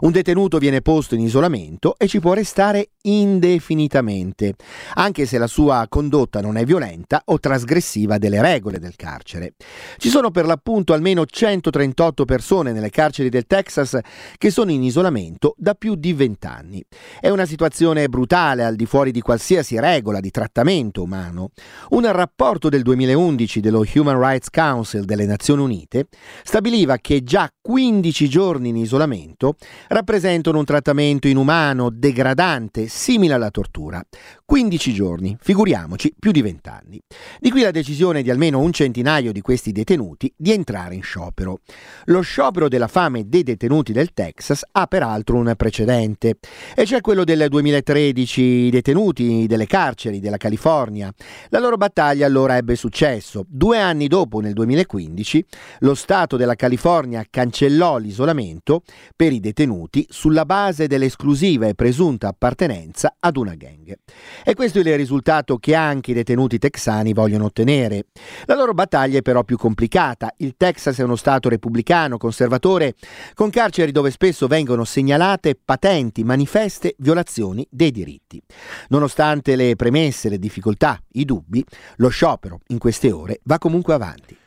Un 0.00 0.12
detenuto 0.12 0.58
viene 0.58 0.82
posto 0.82 1.14
in 1.14 1.22
isolamento 1.22 1.96
e 1.98 2.06
ci 2.06 2.20
può 2.20 2.34
restare 2.34 2.90
indefinitamente, 3.02 4.54
anche 4.94 5.26
se 5.26 5.38
la 5.38 5.46
sua 5.46 5.86
condotta 5.88 6.40
non 6.40 6.56
è 6.56 6.64
violenta 6.64 7.22
o 7.26 7.38
trasgressiva 7.38 8.18
delle 8.18 8.40
regole 8.40 8.78
del 8.78 8.94
carcere. 8.96 9.54
Ci 9.96 10.08
sono 10.08 10.30
per 10.30 10.46
l'appunto 10.46 10.92
almeno 10.92 11.24
138 11.24 12.24
persone 12.24 12.72
nelle 12.72 12.90
carceri 12.90 13.28
del 13.28 13.46
Texas 13.46 13.98
che 14.38 14.50
sono 14.50 14.70
in 14.70 14.81
isolamento 14.82 15.54
da 15.56 15.74
più 15.74 15.94
di 15.94 16.12
20 16.12 16.46
anni. 16.46 16.84
È 17.20 17.28
una 17.28 17.46
situazione 17.46 18.08
brutale 18.08 18.64
al 18.64 18.76
di 18.76 18.86
fuori 18.86 19.10
di 19.10 19.20
qualsiasi 19.20 19.78
regola 19.78 20.20
di 20.20 20.30
trattamento 20.30 21.02
umano. 21.02 21.50
Un 21.90 22.10
rapporto 22.10 22.68
del 22.68 22.82
2011 22.82 23.60
dello 23.60 23.84
Human 23.94 24.20
Rights 24.20 24.50
Council 24.50 25.04
delle 25.04 25.26
Nazioni 25.26 25.62
Unite 25.62 26.06
stabiliva 26.42 26.96
che 26.98 27.22
già 27.22 27.50
15 27.62 28.28
giorni 28.28 28.70
in 28.70 28.76
isolamento 28.76 29.54
rappresentano 29.86 30.58
un 30.58 30.64
trattamento 30.64 31.28
inumano, 31.28 31.90
degradante, 31.90 32.88
simile 32.88 33.34
alla 33.34 33.52
tortura. 33.52 34.04
15 34.44 34.92
giorni, 34.92 35.36
figuriamoci, 35.40 36.12
più 36.18 36.32
di 36.32 36.42
20 36.42 36.68
anni. 36.68 37.00
Di 37.38 37.52
qui 37.52 37.62
la 37.62 37.70
decisione 37.70 38.22
di 38.22 38.30
almeno 38.30 38.58
un 38.58 38.72
centinaio 38.72 39.30
di 39.30 39.40
questi 39.40 39.70
detenuti 39.70 40.30
di 40.36 40.50
entrare 40.50 40.96
in 40.96 41.02
sciopero. 41.02 41.60
Lo 42.06 42.20
sciopero 42.20 42.66
della 42.68 42.88
fame 42.88 43.28
dei 43.28 43.44
detenuti 43.44 43.92
del 43.92 44.12
Texas 44.12 44.64
ha 44.72 44.88
peraltro 44.88 45.36
un 45.36 45.54
precedente, 45.56 46.38
e 46.74 46.84
cioè 46.84 47.00
quello 47.00 47.22
del 47.22 47.46
2013 47.48 48.70
detenuti 48.70 49.46
delle 49.46 49.66
carceri 49.66 50.18
della 50.18 50.36
California. 50.36 51.12
La 51.50 51.60
loro 51.60 51.76
battaglia 51.76 52.26
allora 52.26 52.56
ebbe 52.56 52.74
successo. 52.74 53.44
Due 53.46 53.78
anni 53.78 54.08
dopo, 54.08 54.40
nel 54.40 54.52
2015, 54.52 55.44
lo 55.80 55.94
Stato 55.94 56.36
della 56.36 56.56
California 56.56 57.24
cancellò 57.30 57.50
cancellò 57.52 57.98
l'isolamento 57.98 58.82
per 59.14 59.32
i 59.32 59.38
detenuti 59.38 60.06
sulla 60.08 60.46
base 60.46 60.86
dell'esclusiva 60.86 61.66
e 61.66 61.74
presunta 61.74 62.28
appartenenza 62.28 63.16
ad 63.20 63.36
una 63.36 63.54
gang. 63.54 63.94
E 64.42 64.54
questo 64.54 64.78
è 64.78 64.80
il 64.80 64.96
risultato 64.96 65.58
che 65.58 65.74
anche 65.74 66.12
i 66.12 66.14
detenuti 66.14 66.58
texani 66.58 67.12
vogliono 67.12 67.44
ottenere. 67.44 68.06
La 68.46 68.54
loro 68.54 68.72
battaglia 68.72 69.18
è 69.18 69.22
però 69.22 69.44
più 69.44 69.58
complicata. 69.58 70.32
Il 70.38 70.54
Texas 70.56 70.98
è 70.98 71.02
uno 71.02 71.16
stato 71.16 71.50
repubblicano, 71.50 72.16
conservatore, 72.16 72.94
con 73.34 73.50
carceri 73.50 73.92
dove 73.92 74.10
spesso 74.10 74.46
vengono 74.46 74.84
segnalate 74.84 75.58
patenti, 75.62 76.24
manifeste 76.24 76.94
violazioni 76.98 77.66
dei 77.70 77.90
diritti. 77.90 78.42
Nonostante 78.88 79.56
le 79.56 79.76
premesse, 79.76 80.30
le 80.30 80.38
difficoltà, 80.38 80.98
i 81.12 81.26
dubbi, 81.26 81.62
lo 81.96 82.08
sciopero 82.08 82.60
in 82.68 82.78
queste 82.78 83.12
ore 83.12 83.40
va 83.44 83.58
comunque 83.58 83.92
avanti. 83.92 84.40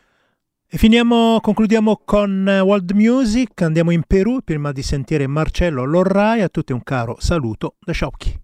E 0.68 0.78
finiamo, 0.80 1.40
concludiamo 1.42 2.02
con 2.04 2.50
eh, 2.50 2.60
World 2.60 2.92
Music, 2.92 3.62
andiamo 3.62 3.92
in 3.92 4.02
Perù 4.06 4.40
prima 4.44 4.72
di 4.72 4.82
sentire 4.82 5.28
Marcello 5.28 5.84
Lorrai, 5.84 6.42
a 6.42 6.50
tutti 6.50 6.74
un 6.74 6.82
caro 6.82 7.18
saluto 7.20 7.76
da 7.80 7.94
Sciocchi. 7.94 8.42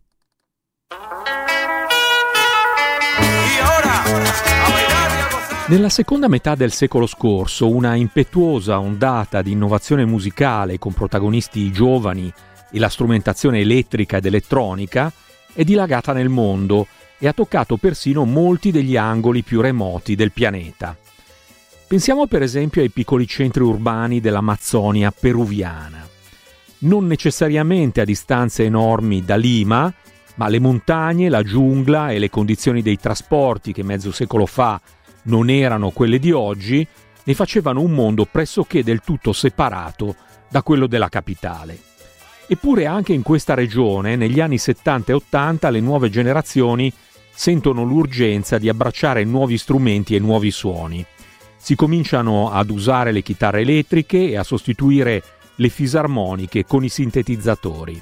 Nella 5.67 5.89
seconda 5.89 6.27
metà 6.27 6.53
del 6.53 6.71
secolo 6.71 7.07
scorso, 7.07 7.67
una 7.67 7.95
impetuosa 7.95 8.79
ondata 8.79 9.41
di 9.41 9.53
innovazione 9.53 10.05
musicale 10.05 10.77
con 10.77 10.93
protagonisti 10.93 11.71
giovani 11.71 12.31
e 12.71 12.77
la 12.77 12.89
strumentazione 12.89 13.61
elettrica 13.61 14.17
ed 14.17 14.27
elettronica 14.27 15.11
è 15.53 15.63
dilagata 15.63 16.13
nel 16.13 16.29
mondo 16.29 16.85
e 17.17 17.27
ha 17.27 17.33
toccato 17.33 17.77
persino 17.77 18.25
molti 18.25 18.69
degli 18.69 18.95
angoli 18.95 19.41
più 19.41 19.59
remoti 19.59 20.13
del 20.15 20.31
pianeta. 20.31 20.95
Pensiamo 21.91 22.25
per 22.25 22.41
esempio 22.41 22.81
ai 22.81 22.89
piccoli 22.89 23.27
centri 23.27 23.63
urbani 23.63 24.21
dell'Amazzonia 24.21 25.11
peruviana. 25.11 26.07
Non 26.83 27.05
necessariamente 27.05 27.99
a 27.99 28.05
distanze 28.05 28.63
enormi 28.63 29.25
da 29.25 29.35
Lima, 29.35 29.93
ma 30.35 30.47
le 30.47 30.59
montagne, 30.61 31.27
la 31.27 31.43
giungla 31.43 32.11
e 32.11 32.19
le 32.19 32.29
condizioni 32.29 32.81
dei 32.81 32.95
trasporti 32.95 33.73
che 33.73 33.83
mezzo 33.83 34.13
secolo 34.13 34.45
fa 34.45 34.79
non 35.23 35.49
erano 35.49 35.89
quelle 35.89 36.17
di 36.17 36.31
oggi, 36.31 36.87
ne 37.25 37.33
facevano 37.33 37.81
un 37.81 37.91
mondo 37.91 38.23
pressoché 38.23 38.85
del 38.85 39.01
tutto 39.01 39.33
separato 39.33 40.15
da 40.49 40.63
quello 40.63 40.87
della 40.87 41.09
capitale. 41.09 41.77
Eppure 42.47 42.85
anche 42.85 43.11
in 43.11 43.21
questa 43.21 43.53
regione, 43.53 44.15
negli 44.15 44.39
anni 44.39 44.57
70 44.57 45.11
e 45.11 45.15
80, 45.15 45.69
le 45.69 45.81
nuove 45.81 46.09
generazioni 46.09 46.89
sentono 47.33 47.83
l'urgenza 47.83 48.57
di 48.57 48.69
abbracciare 48.69 49.25
nuovi 49.25 49.57
strumenti 49.57 50.15
e 50.15 50.19
nuovi 50.19 50.51
suoni. 50.51 51.05
Si 51.61 51.75
cominciano 51.75 52.51
ad 52.51 52.71
usare 52.71 53.11
le 53.11 53.21
chitarre 53.21 53.61
elettriche 53.61 54.29
e 54.29 54.35
a 54.35 54.43
sostituire 54.43 55.21
le 55.57 55.69
fisarmoniche 55.69 56.65
con 56.65 56.83
i 56.83 56.89
sintetizzatori. 56.89 58.01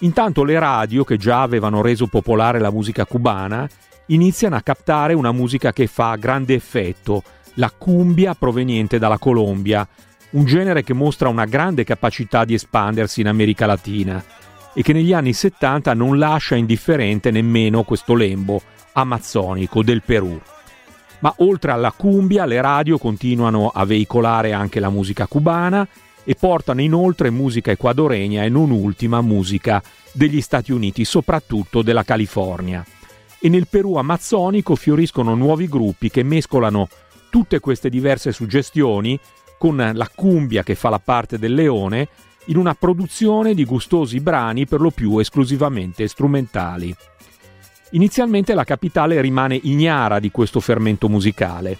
Intanto 0.00 0.44
le 0.44 0.56
radio, 0.60 1.02
che 1.02 1.16
già 1.16 1.42
avevano 1.42 1.82
reso 1.82 2.06
popolare 2.06 2.60
la 2.60 2.70
musica 2.70 3.04
cubana, 3.04 3.68
iniziano 4.06 4.54
a 4.54 4.60
captare 4.60 5.12
una 5.12 5.32
musica 5.32 5.72
che 5.72 5.88
fa 5.88 6.14
grande 6.14 6.54
effetto, 6.54 7.24
la 7.54 7.72
cumbia 7.76 8.34
proveniente 8.34 9.00
dalla 9.00 9.18
Colombia, 9.18 9.86
un 10.30 10.44
genere 10.44 10.84
che 10.84 10.92
mostra 10.94 11.28
una 11.28 11.46
grande 11.46 11.82
capacità 11.82 12.44
di 12.44 12.54
espandersi 12.54 13.20
in 13.20 13.26
America 13.26 13.66
Latina 13.66 14.24
e 14.72 14.82
che 14.82 14.92
negli 14.92 15.12
anni 15.12 15.32
70 15.32 15.94
non 15.94 16.16
lascia 16.16 16.54
indifferente 16.54 17.32
nemmeno 17.32 17.82
questo 17.82 18.14
lembo 18.14 18.62
amazzonico 18.92 19.82
del 19.82 20.02
Perù. 20.04 20.40
Ma 21.20 21.34
oltre 21.38 21.72
alla 21.72 21.92
cumbia, 21.92 22.44
le 22.44 22.60
radio 22.60 22.98
continuano 22.98 23.68
a 23.68 23.84
veicolare 23.84 24.52
anche 24.52 24.80
la 24.80 24.90
musica 24.90 25.26
cubana 25.26 25.86
e 26.24 26.34
portano 26.34 26.80
inoltre 26.80 27.30
musica 27.30 27.70
ecuadoregna 27.70 28.44
e 28.44 28.48
non 28.48 28.70
ultima 28.70 29.20
musica 29.20 29.82
degli 30.12 30.40
Stati 30.40 30.72
Uniti, 30.72 31.04
soprattutto 31.04 31.82
della 31.82 32.04
California. 32.04 32.84
E 33.40 33.48
nel 33.48 33.66
Perù 33.68 33.94
amazzonico 33.94 34.74
fioriscono 34.74 35.34
nuovi 35.34 35.68
gruppi 35.68 36.10
che 36.10 36.22
mescolano 36.22 36.88
tutte 37.30 37.60
queste 37.60 37.88
diverse 37.88 38.32
suggestioni 38.32 39.18
con 39.58 39.90
la 39.92 40.10
cumbia 40.14 40.62
che 40.62 40.74
fa 40.74 40.88
la 40.88 41.00
parte 41.00 41.38
del 41.38 41.54
leone 41.54 42.08
in 42.46 42.56
una 42.56 42.74
produzione 42.74 43.54
di 43.54 43.64
gustosi 43.64 44.20
brani 44.20 44.66
per 44.66 44.80
lo 44.80 44.90
più 44.90 45.18
esclusivamente 45.18 46.06
strumentali. 46.08 46.94
Inizialmente 47.92 48.52
la 48.54 48.64
capitale 48.64 49.20
rimane 49.20 49.58
ignara 49.62 50.18
di 50.18 50.30
questo 50.30 50.60
fermento 50.60 51.08
musicale, 51.08 51.78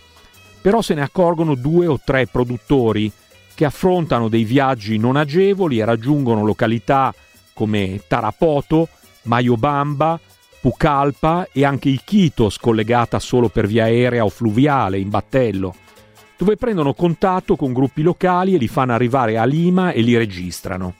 però 0.62 0.80
se 0.80 0.94
ne 0.94 1.02
accorgono 1.02 1.54
due 1.54 1.86
o 1.86 2.00
tre 2.02 2.26
produttori 2.26 3.12
che 3.54 3.66
affrontano 3.66 4.28
dei 4.28 4.44
viaggi 4.44 4.96
non 4.96 5.16
agevoli 5.16 5.78
e 5.78 5.84
raggiungono 5.84 6.44
località 6.44 7.12
come 7.52 8.00
Tarapoto, 8.06 8.88
Mayobamba, 9.22 10.18
Pucallpa 10.60 11.48
e 11.52 11.64
anche 11.64 11.88
Iquitos 11.90 12.58
collegata 12.58 13.18
solo 13.18 13.48
per 13.48 13.66
via 13.66 13.84
aerea 13.84 14.24
o 14.24 14.28
fluviale 14.28 14.98
in 14.98 15.10
battello, 15.10 15.74
dove 16.38 16.56
prendono 16.56 16.94
contatto 16.94 17.54
con 17.56 17.72
gruppi 17.72 18.02
locali 18.02 18.54
e 18.54 18.58
li 18.58 18.68
fanno 18.68 18.92
arrivare 18.92 19.36
a 19.36 19.44
Lima 19.44 19.92
e 19.92 20.00
li 20.00 20.16
registrano. 20.16 20.94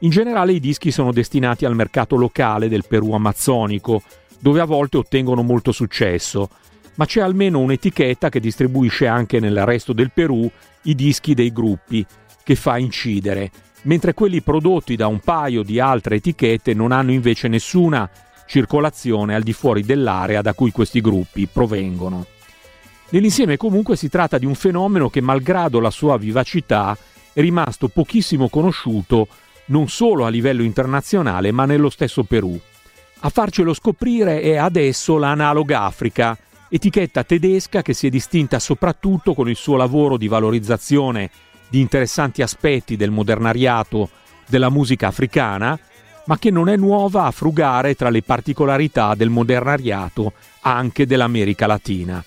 In 0.00 0.10
generale 0.10 0.52
i 0.52 0.60
dischi 0.60 0.90
sono 0.90 1.12
destinati 1.12 1.64
al 1.64 1.74
mercato 1.74 2.16
locale 2.16 2.68
del 2.68 2.86
Perù 2.86 3.12
amazzonico, 3.12 4.02
dove 4.38 4.60
a 4.60 4.64
volte 4.64 4.96
ottengono 4.96 5.42
molto 5.42 5.72
successo, 5.72 6.48
ma 6.94 7.06
c'è 7.06 7.20
almeno 7.20 7.60
un'etichetta 7.60 8.28
che 8.28 8.40
distribuisce 8.40 9.06
anche 9.06 9.40
nel 9.40 9.64
resto 9.64 9.92
del 9.92 10.10
Perù 10.12 10.50
i 10.82 10.94
dischi 10.94 11.34
dei 11.34 11.52
gruppi, 11.52 12.04
che 12.42 12.54
fa 12.54 12.78
incidere, 12.78 13.50
mentre 13.82 14.14
quelli 14.14 14.42
prodotti 14.42 14.96
da 14.96 15.06
un 15.06 15.20
paio 15.20 15.62
di 15.62 15.78
altre 15.78 16.16
etichette 16.16 16.74
non 16.74 16.92
hanno 16.92 17.12
invece 17.12 17.46
nessuna 17.48 18.08
circolazione 18.46 19.34
al 19.34 19.42
di 19.42 19.52
fuori 19.52 19.82
dell'area 19.82 20.40
da 20.40 20.54
cui 20.54 20.72
questi 20.72 21.00
gruppi 21.00 21.46
provengono. 21.46 22.26
Nell'insieme 23.10 23.56
comunque 23.56 23.96
si 23.96 24.08
tratta 24.08 24.38
di 24.38 24.46
un 24.46 24.54
fenomeno 24.54 25.08
che 25.08 25.20
malgrado 25.20 25.80
la 25.80 25.90
sua 25.90 26.16
vivacità 26.16 26.96
è 27.32 27.40
rimasto 27.40 27.88
pochissimo 27.88 28.48
conosciuto 28.48 29.28
non 29.66 29.88
solo 29.88 30.24
a 30.24 30.30
livello 30.30 30.62
internazionale 30.62 31.52
ma 31.52 31.64
nello 31.64 31.90
stesso 31.90 32.24
Perù. 32.24 32.58
A 33.20 33.30
farcelo 33.30 33.74
scoprire 33.74 34.40
è 34.40 34.56
adesso 34.56 35.18
l'Analoga 35.18 35.82
Africa, 35.82 36.38
etichetta 36.68 37.24
tedesca 37.24 37.82
che 37.82 37.92
si 37.92 38.06
è 38.06 38.10
distinta 38.10 38.60
soprattutto 38.60 39.34
con 39.34 39.48
il 39.48 39.56
suo 39.56 39.76
lavoro 39.76 40.16
di 40.16 40.28
valorizzazione 40.28 41.28
di 41.68 41.80
interessanti 41.80 42.42
aspetti 42.42 42.96
del 42.96 43.10
modernariato 43.10 44.08
della 44.46 44.70
musica 44.70 45.08
africana, 45.08 45.76
ma 46.26 46.38
che 46.38 46.50
non 46.52 46.68
è 46.68 46.76
nuova 46.76 47.24
a 47.24 47.32
frugare 47.32 47.96
tra 47.96 48.08
le 48.08 48.22
particolarità 48.22 49.14
del 49.16 49.30
modernariato 49.30 50.34
anche 50.60 51.04
dell'America 51.04 51.66
Latina. 51.66 52.24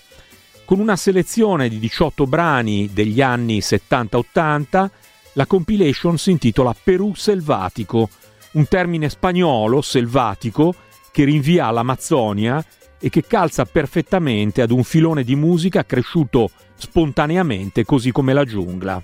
Con 0.66 0.78
una 0.78 0.96
selezione 0.96 1.70
di 1.70 1.78
18 1.78 2.26
brani 2.26 2.90
degli 2.92 3.22
anni 3.22 3.60
70-80, 3.60 4.88
la 5.34 5.46
compilation 5.46 6.18
si 6.18 6.32
intitola 6.32 6.74
Perù 6.80 7.14
selvatico, 7.14 8.10
un 8.52 8.66
termine 8.68 9.08
spagnolo 9.08 9.80
selvatico 9.80 10.74
che 11.10 11.24
rinvia 11.24 11.66
all'Amazzonia 11.66 12.64
e 12.98 13.08
che 13.08 13.24
calza 13.26 13.64
perfettamente 13.64 14.62
ad 14.62 14.70
un 14.70 14.84
filone 14.84 15.24
di 15.24 15.34
musica 15.34 15.84
cresciuto 15.84 16.50
spontaneamente 16.76 17.84
così 17.84 18.12
come 18.12 18.32
la 18.32 18.44
giungla. 18.44 19.02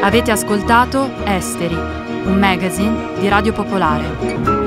Avete 0.00 0.30
ascoltato 0.30 1.10
Esteri, 1.24 1.74
un 1.74 2.38
magazine 2.38 3.18
di 3.20 3.28
Radio 3.28 3.52
Popolare. 3.52 4.57